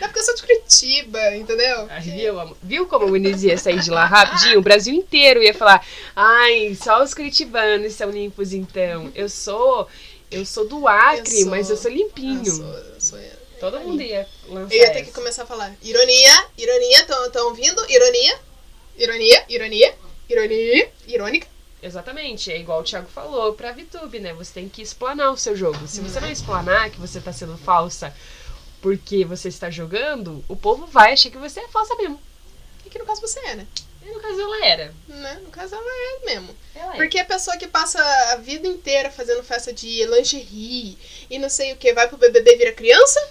É 0.00 0.06
porque 0.06 0.18
eu 0.18 0.24
sou 0.24 0.34
de 0.34 0.42
Curitiba, 0.42 1.36
entendeu? 1.36 1.86
Aí, 1.90 2.00
viu, 2.10 2.56
viu 2.62 2.86
como 2.86 3.04
o 3.06 3.08
Muniz 3.10 3.42
ia 3.42 3.58
sair 3.58 3.78
de 3.80 3.90
lá 3.90 4.06
rapidinho? 4.06 4.58
O 4.58 4.62
Brasil 4.62 4.94
inteiro 4.94 5.42
ia 5.42 5.52
falar: 5.54 5.86
ai, 6.16 6.74
só 6.82 7.02
os 7.04 7.12
curitibanos 7.12 7.92
são 7.92 8.10
limpos 8.10 8.52
então. 8.52 9.12
Eu 9.14 9.28
sou. 9.28 9.86
Eu 10.30 10.44
sou 10.46 10.66
do 10.66 10.88
Acre, 10.88 11.34
Eu 11.36 11.42
sou- 11.42 11.50
mas 11.50 11.70
eu 11.70 11.76
sou 11.76 11.90
limpinho. 11.90 12.42
Eu 12.44 12.52
sou, 12.52 12.66
eu 12.66 13.00
sou 13.00 13.18
Todo 13.60 13.80
mundo 13.80 14.02
ia 14.02 14.26
lançar 14.48 14.74
Eu 14.74 14.80
ia 14.80 14.90
ter 14.90 14.98
essa. 15.00 15.04
que 15.04 15.12
começar 15.12 15.42
a 15.44 15.46
falar. 15.46 15.72
Ironia, 15.82 16.46
ironia, 16.58 17.00
estão 17.02 17.46
ouvindo? 17.48 17.84
Ironia, 17.88 18.38
ironia, 18.98 19.44
ironia, 19.48 19.94
ironia, 20.28 20.88
irônica. 21.06 21.46
Exatamente, 21.84 22.50
é 22.50 22.58
igual 22.58 22.80
o 22.80 22.82
Thiago 22.82 23.08
falou 23.08 23.52
pra 23.52 23.72
VTube, 23.72 24.18
né? 24.18 24.32
Você 24.32 24.54
tem 24.54 24.70
que 24.70 24.80
explanar 24.80 25.30
o 25.30 25.36
seu 25.36 25.54
jogo. 25.54 25.86
Se 25.86 26.00
você 26.00 26.18
não 26.18 26.30
explanar 26.30 26.88
que 26.88 26.98
você 26.98 27.20
tá 27.20 27.30
sendo 27.30 27.58
falsa 27.58 28.14
porque 28.80 29.22
você 29.22 29.48
está 29.48 29.68
jogando, 29.68 30.42
o 30.48 30.56
povo 30.56 30.86
vai 30.86 31.12
achar 31.12 31.28
que 31.30 31.36
você 31.36 31.60
é 31.60 31.68
falsa 31.68 31.94
mesmo. 31.96 32.18
E 32.86 32.88
que 32.88 32.98
no 32.98 33.04
caso 33.04 33.20
você 33.20 33.38
é, 33.40 33.56
né? 33.56 33.66
E 34.02 34.10
no 34.10 34.18
caso 34.18 34.40
ela 34.40 34.64
era. 34.64 34.94
né? 35.08 35.40
No 35.44 35.50
caso 35.50 35.74
ela 35.74 35.84
é 35.86 36.24
mesmo. 36.24 36.56
Ela 36.74 36.94
é. 36.94 36.96
Porque 36.96 37.18
a 37.18 37.24
pessoa 37.26 37.58
que 37.58 37.68
passa 37.68 38.02
a 38.32 38.36
vida 38.36 38.66
inteira 38.66 39.10
fazendo 39.10 39.44
festa 39.44 39.70
de 39.70 40.06
lingerie 40.06 40.96
e 41.28 41.38
não 41.38 41.50
sei 41.50 41.74
o 41.74 41.76
que, 41.76 41.92
vai 41.92 42.08
pro 42.08 42.16
BBB 42.16 42.54
e 42.54 42.56
vira 42.56 42.72
criança? 42.72 43.28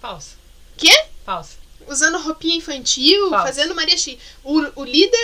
Falsa. 0.00 0.34
Quê? 0.76 0.92
Falsa. 1.24 1.63
Usando 1.86 2.18
roupinha 2.18 2.56
infantil, 2.56 3.30
Falso. 3.30 3.46
fazendo 3.46 3.74
Maria 3.74 3.96
Chiquinha. 3.96 4.18
O, 4.42 4.80
o 4.80 4.84
líder 4.84 5.16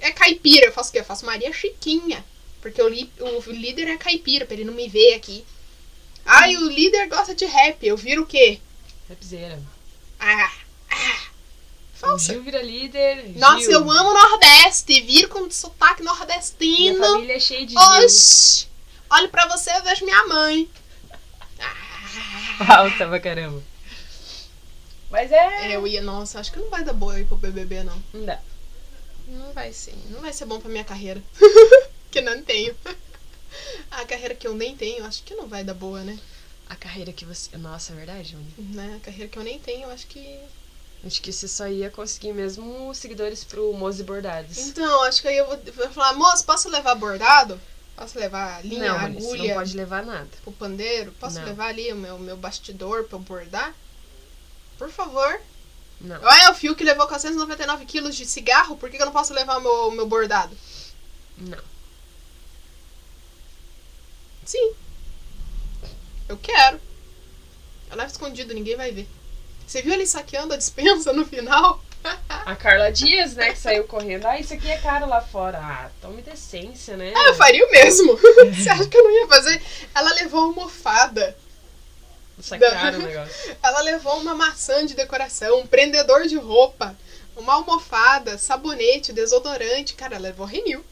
é, 0.00 0.08
é 0.08 0.12
caipira. 0.12 0.66
Eu 0.66 0.72
faço 0.72 0.90
o 0.90 0.92
quê? 0.92 1.00
Eu 1.00 1.04
faço 1.04 1.26
Maria 1.26 1.52
Chiquinha. 1.52 2.24
Porque 2.60 2.80
o, 2.80 2.88
li, 2.88 3.10
o 3.20 3.50
líder 3.50 3.88
é 3.88 3.96
caipira, 3.96 4.46
pra 4.46 4.54
ele 4.54 4.64
não 4.64 4.72
me 4.72 4.88
ver 4.88 5.14
aqui. 5.14 5.44
Ai, 6.24 6.56
o 6.56 6.70
líder 6.70 7.08
gosta 7.08 7.34
de 7.34 7.44
rap. 7.44 7.86
Eu 7.86 7.96
viro 7.96 8.22
o 8.22 8.26
quê? 8.26 8.58
Rapzeira. 9.08 9.60
Ah, 10.18 10.50
ah. 10.90 11.20
O 11.94 11.98
Falsa. 11.98 12.32
Gil 12.32 12.42
vira 12.42 12.62
líder. 12.62 13.32
Nossa, 13.36 13.60
Gil. 13.60 13.72
eu 13.72 13.90
amo 13.90 14.12
Nordeste. 14.12 15.00
Viro 15.02 15.28
com 15.28 15.50
sotaque 15.50 16.02
Minha 16.02 16.14
nordestino. 16.14 16.98
família 16.98 17.36
é 17.36 17.40
cheia 17.40 17.66
de. 17.66 17.76
Oxi! 17.76 18.66
Olho 19.10 19.28
pra 19.28 19.46
você, 19.48 19.70
eu 19.76 19.82
vejo 19.82 20.04
minha 20.04 20.26
mãe. 20.26 20.68
Ah. 22.58 22.88
Pra 22.96 23.20
caramba. 23.20 23.62
Mas 25.14 25.30
é. 25.30 25.76
Eu 25.76 25.86
ia, 25.86 26.02
nossa, 26.02 26.40
acho 26.40 26.50
que 26.50 26.58
não 26.58 26.68
vai 26.68 26.82
dar 26.82 26.92
boa 26.92 27.14
eu 27.14 27.20
ir 27.20 27.24
pro 27.26 27.36
BBB, 27.36 27.84
não. 27.84 28.02
Não 28.12 28.24
dá. 28.24 28.40
Não 29.28 29.52
vai 29.52 29.72
ser. 29.72 29.94
Não 30.10 30.20
vai 30.20 30.32
ser 30.32 30.44
bom 30.44 30.58
pra 30.58 30.68
minha 30.68 30.82
carreira. 30.82 31.22
que 32.10 32.20
não 32.20 32.42
tenho. 32.42 32.74
A 33.92 34.04
carreira 34.04 34.34
que 34.34 34.44
eu 34.44 34.54
nem 34.56 34.76
tenho, 34.76 35.04
acho 35.04 35.22
que 35.22 35.32
não 35.36 35.46
vai 35.46 35.62
dar 35.62 35.74
boa, 35.74 36.00
né? 36.02 36.18
A 36.68 36.74
carreira 36.74 37.12
que 37.12 37.24
você. 37.24 37.56
Nossa, 37.56 37.92
é 37.92 37.96
verdade, 37.96 38.32
Júnior. 38.32 38.48
né? 38.58 38.96
A 39.00 39.04
carreira 39.04 39.28
que 39.28 39.38
eu 39.38 39.44
nem 39.44 39.56
tenho, 39.60 39.88
acho 39.88 40.08
que. 40.08 40.36
Acho 41.06 41.22
que 41.22 41.32
você 41.32 41.46
só 41.46 41.68
ia 41.68 41.90
conseguir 41.90 42.32
mesmo 42.32 42.92
seguidores 42.92 43.44
pro 43.44 43.72
Moze 43.72 44.02
Bordados. 44.02 44.58
Então, 44.58 45.04
acho 45.04 45.22
que 45.22 45.28
aí 45.28 45.36
eu 45.36 45.46
vou, 45.46 45.56
vou 45.76 45.90
falar, 45.90 46.14
moço, 46.14 46.44
posso 46.44 46.68
levar 46.68 46.96
bordado? 46.96 47.60
Posso 47.94 48.18
levar 48.18 48.64
linha, 48.64 48.88
não, 48.92 48.98
agulha 48.98 49.48
não 49.48 49.54
pode 49.54 49.76
levar 49.76 50.04
nada. 50.04 50.28
pro 50.42 50.50
pandeiro? 50.50 51.12
Posso 51.20 51.38
Não. 51.38 51.44
levar 51.44 51.66
ali 51.68 51.92
o 51.92 51.96
meu, 51.96 52.18
meu 52.18 52.36
bastidor 52.36 53.04
pra 53.04 53.16
eu 53.16 53.22
bordar? 53.22 53.72
Por 54.78 54.90
favor. 54.90 55.40
Não. 56.00 56.20
Olha, 56.22 56.50
o 56.50 56.54
fio 56.54 56.74
que 56.74 56.84
levou 56.84 57.06
499 57.06 57.84
quilos 57.86 58.14
de 58.16 58.26
cigarro, 58.26 58.76
por 58.76 58.90
que, 58.90 58.96
que 58.96 59.02
eu 59.02 59.06
não 59.06 59.12
posso 59.12 59.32
levar 59.32 59.58
o 59.58 59.60
meu, 59.60 59.90
meu 59.92 60.06
bordado? 60.06 60.56
Não. 61.38 61.62
Sim. 64.44 64.74
Eu 66.28 66.36
quero. 66.36 66.80
Eu 67.90 67.96
levo 67.96 68.10
escondido, 68.10 68.54
ninguém 68.54 68.76
vai 68.76 68.92
ver. 68.92 69.08
Você 69.66 69.80
viu 69.82 69.94
ele 69.94 70.06
saqueando 70.06 70.52
a 70.52 70.56
dispensa 70.56 71.12
no 71.12 71.24
final? 71.24 71.82
A 72.28 72.54
Carla 72.54 72.92
Dias, 72.92 73.34
né, 73.34 73.52
que 73.52 73.58
saiu 73.58 73.84
correndo. 73.84 74.26
Ah, 74.26 74.38
isso 74.38 74.52
aqui 74.52 74.70
é 74.70 74.76
caro 74.76 75.08
lá 75.08 75.22
fora. 75.22 75.58
Ah, 75.58 75.90
tome 76.02 76.20
decência, 76.20 76.98
né? 76.98 77.14
Ah, 77.16 77.28
eu 77.28 77.34
faria 77.34 77.66
o 77.66 77.70
mesmo. 77.70 78.18
Você 78.52 78.68
acha 78.68 78.86
que 78.86 78.96
eu 78.96 79.04
não 79.04 79.10
ia 79.10 79.26
fazer? 79.26 79.62
Ela 79.94 80.12
levou 80.12 80.40
uma 80.40 80.48
almofada. 80.48 81.34
Sacaram 82.40 82.98
o 82.98 83.02
negócio. 83.06 83.56
Ela 83.62 83.80
levou 83.80 84.18
uma 84.18 84.34
maçã 84.34 84.84
de 84.84 84.94
decoração, 84.94 85.60
um 85.60 85.66
prendedor 85.66 86.26
de 86.26 86.36
roupa, 86.36 86.96
uma 87.36 87.54
almofada, 87.54 88.38
sabonete, 88.38 89.12
desodorante. 89.12 89.94
Cara, 89.94 90.16
ela 90.16 90.28
levou 90.28 90.46
Renew. 90.46 90.84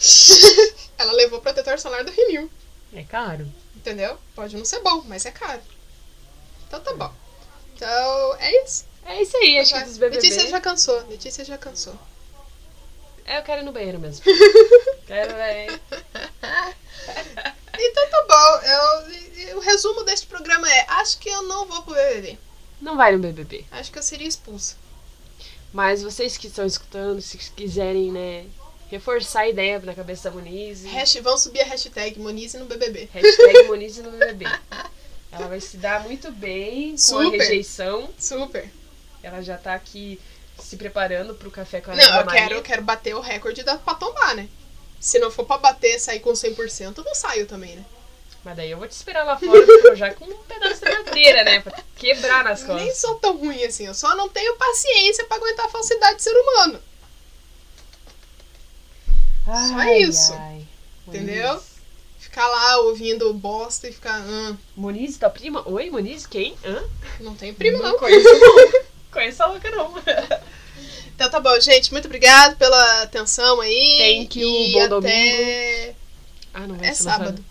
ela 0.98 1.12
levou 1.12 1.40
protetor 1.40 1.78
solar 1.78 2.04
do 2.04 2.12
Renew. 2.12 2.50
É 2.92 3.02
caro. 3.02 3.50
Entendeu? 3.76 4.18
Pode 4.34 4.56
não 4.56 4.64
ser 4.64 4.80
bom, 4.80 5.02
mas 5.06 5.26
é 5.26 5.30
caro. 5.30 5.60
Então 6.66 6.80
tá 6.80 6.92
bom. 6.94 7.12
Então, 7.74 8.36
é 8.36 8.64
isso. 8.64 8.84
É 9.04 9.20
isso 9.20 9.36
aí, 9.36 9.58
acho 9.58 9.74
que 9.74 9.84
dos 9.84 9.98
BBB. 9.98 10.22
Letícia 10.22 10.48
já 10.48 10.60
cansou. 10.60 11.06
Letícia 11.08 11.44
já 11.44 11.58
cansou. 11.58 11.98
É, 13.24 13.38
eu 13.38 13.42
quero 13.42 13.62
ir 13.62 13.64
no 13.64 13.72
banheiro 13.72 13.98
mesmo. 13.98 14.24
quero, 15.06 15.32
é... 15.32 15.66
Então 17.78 18.10
tá 18.10 18.24
bom. 18.28 18.66
Eu, 19.48 19.56
o 19.56 19.60
resumo 19.60 20.02
deste 20.04 20.26
programa 20.26 20.70
é: 20.70 20.84
acho 20.88 21.18
que 21.18 21.28
eu 21.28 21.42
não 21.42 21.66
vou 21.66 21.82
pro 21.82 21.94
BBB. 21.94 22.38
Não 22.80 22.96
vai 22.96 23.12
no 23.12 23.18
BBB. 23.18 23.64
Acho 23.70 23.90
que 23.90 23.98
eu 23.98 24.02
seria 24.02 24.28
expulsa. 24.28 24.76
Mas 25.72 26.02
vocês 26.02 26.36
que 26.36 26.46
estão 26.46 26.64
escutando, 26.66 27.20
se 27.20 27.36
quiserem, 27.36 28.12
né, 28.12 28.46
reforçar 28.88 29.40
a 29.40 29.48
ideia 29.48 29.78
na 29.80 29.94
cabeça 29.94 30.30
da 30.30 30.36
Monize. 30.36 30.88
Vão 31.22 31.36
subir 31.36 31.60
a 31.62 31.64
hashtag 31.64 32.18
Monize 32.20 32.56
no 32.58 32.66
BBB. 32.66 33.08
Hashtag 33.12 33.64
Monize 33.68 34.02
no 34.02 34.10
BBB. 34.12 34.44
Ela 35.32 35.48
vai 35.48 35.60
se 35.60 35.76
dar 35.76 36.04
muito 36.04 36.30
bem 36.30 36.90
com 36.90 36.94
a 36.94 37.24
Super. 37.24 37.38
rejeição. 37.38 38.08
Super. 38.18 38.70
Ela 39.22 39.42
já 39.42 39.56
tá 39.56 39.74
aqui 39.74 40.20
se 40.60 40.76
preparando 40.76 41.34
pro 41.34 41.50
café 41.50 41.80
com 41.80 41.90
a 41.90 41.96
Não, 41.96 42.04
eu 42.04 42.24
Maria. 42.24 42.42
quero, 42.42 42.54
eu 42.54 42.62
quero 42.62 42.82
bater 42.82 43.14
o 43.16 43.20
recorde 43.20 43.62
da 43.64 43.76
pra 43.76 43.94
tombar, 43.94 44.36
né? 44.36 44.48
Se 45.04 45.18
não 45.18 45.30
for 45.30 45.44
pra 45.44 45.58
bater 45.58 46.00
sair 46.00 46.20
com 46.20 46.32
100%, 46.32 46.96
eu 46.96 47.04
não 47.04 47.14
saio 47.14 47.46
também, 47.46 47.76
né? 47.76 47.84
Mas 48.42 48.56
daí 48.56 48.70
eu 48.70 48.78
vou 48.78 48.88
te 48.88 48.92
esperar 48.92 49.22
lá 49.22 49.38
fora 49.38 49.66
do 49.66 49.78
Projac 49.82 50.16
com 50.16 50.24
um 50.24 50.36
pedaço 50.44 50.82
de 50.82 50.90
madeira, 50.90 51.44
né? 51.44 51.60
Pra 51.60 51.78
quebrar 51.94 52.42
nas 52.42 52.62
Nem 52.62 52.78
costas. 52.78 52.98
sou 53.02 53.14
tão 53.16 53.36
ruim 53.36 53.62
assim, 53.64 53.86
eu 53.86 53.92
só 53.92 54.16
não 54.16 54.30
tenho 54.30 54.56
paciência 54.56 55.26
pra 55.26 55.36
aguentar 55.36 55.66
a 55.66 55.68
falsidade 55.68 56.16
de 56.16 56.22
ser 56.22 56.34
humano. 56.34 56.80
Só 59.44 59.84
isso. 59.92 60.32
Entendeu? 61.06 61.52
Moniz. 61.52 61.74
Ficar 62.18 62.48
lá 62.48 62.78
ouvindo 62.78 63.34
bosta 63.34 63.86
e 63.86 63.92
ficar. 63.92 64.18
Hum, 64.22 64.56
Moniz, 64.74 65.18
tua 65.18 65.28
prima? 65.28 65.68
Oi, 65.68 65.90
Moniz? 65.90 66.26
Quem? 66.26 66.56
Hã? 66.64 66.82
não 67.20 67.34
tenho 67.34 67.54
primo, 67.54 67.82
não. 67.82 67.98
conheço 67.98 68.24
não. 68.24 68.72
conheço 69.12 69.42
a 69.42 69.46
louca 69.48 69.70
não. 69.70 69.92
Então 71.14 71.30
tá 71.30 71.38
bom, 71.40 71.58
gente. 71.60 71.92
Muito 71.92 72.06
obrigado 72.06 72.56
pela 72.56 73.02
atenção 73.02 73.60
aí. 73.60 74.24
Thank 74.26 74.40
you, 74.40 74.48
e 74.48 74.88
bom 74.88 74.98
até... 74.98 75.94
Ah, 76.52 76.66
não 76.66 76.76
vai 76.76 76.88
É 76.88 76.94
ser 76.94 77.04
lançado. 77.04 77.24
sábado. 77.24 77.44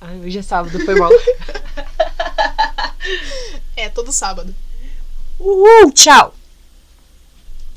Ah, 0.00 0.12
hoje 0.24 0.38
é 0.38 0.42
sábado, 0.42 0.84
foi 0.84 0.94
mal. 0.94 1.10
É, 3.76 3.88
todo 3.88 4.12
sábado. 4.12 4.54
Uhul, 5.40 5.90
tchau! 5.92 6.34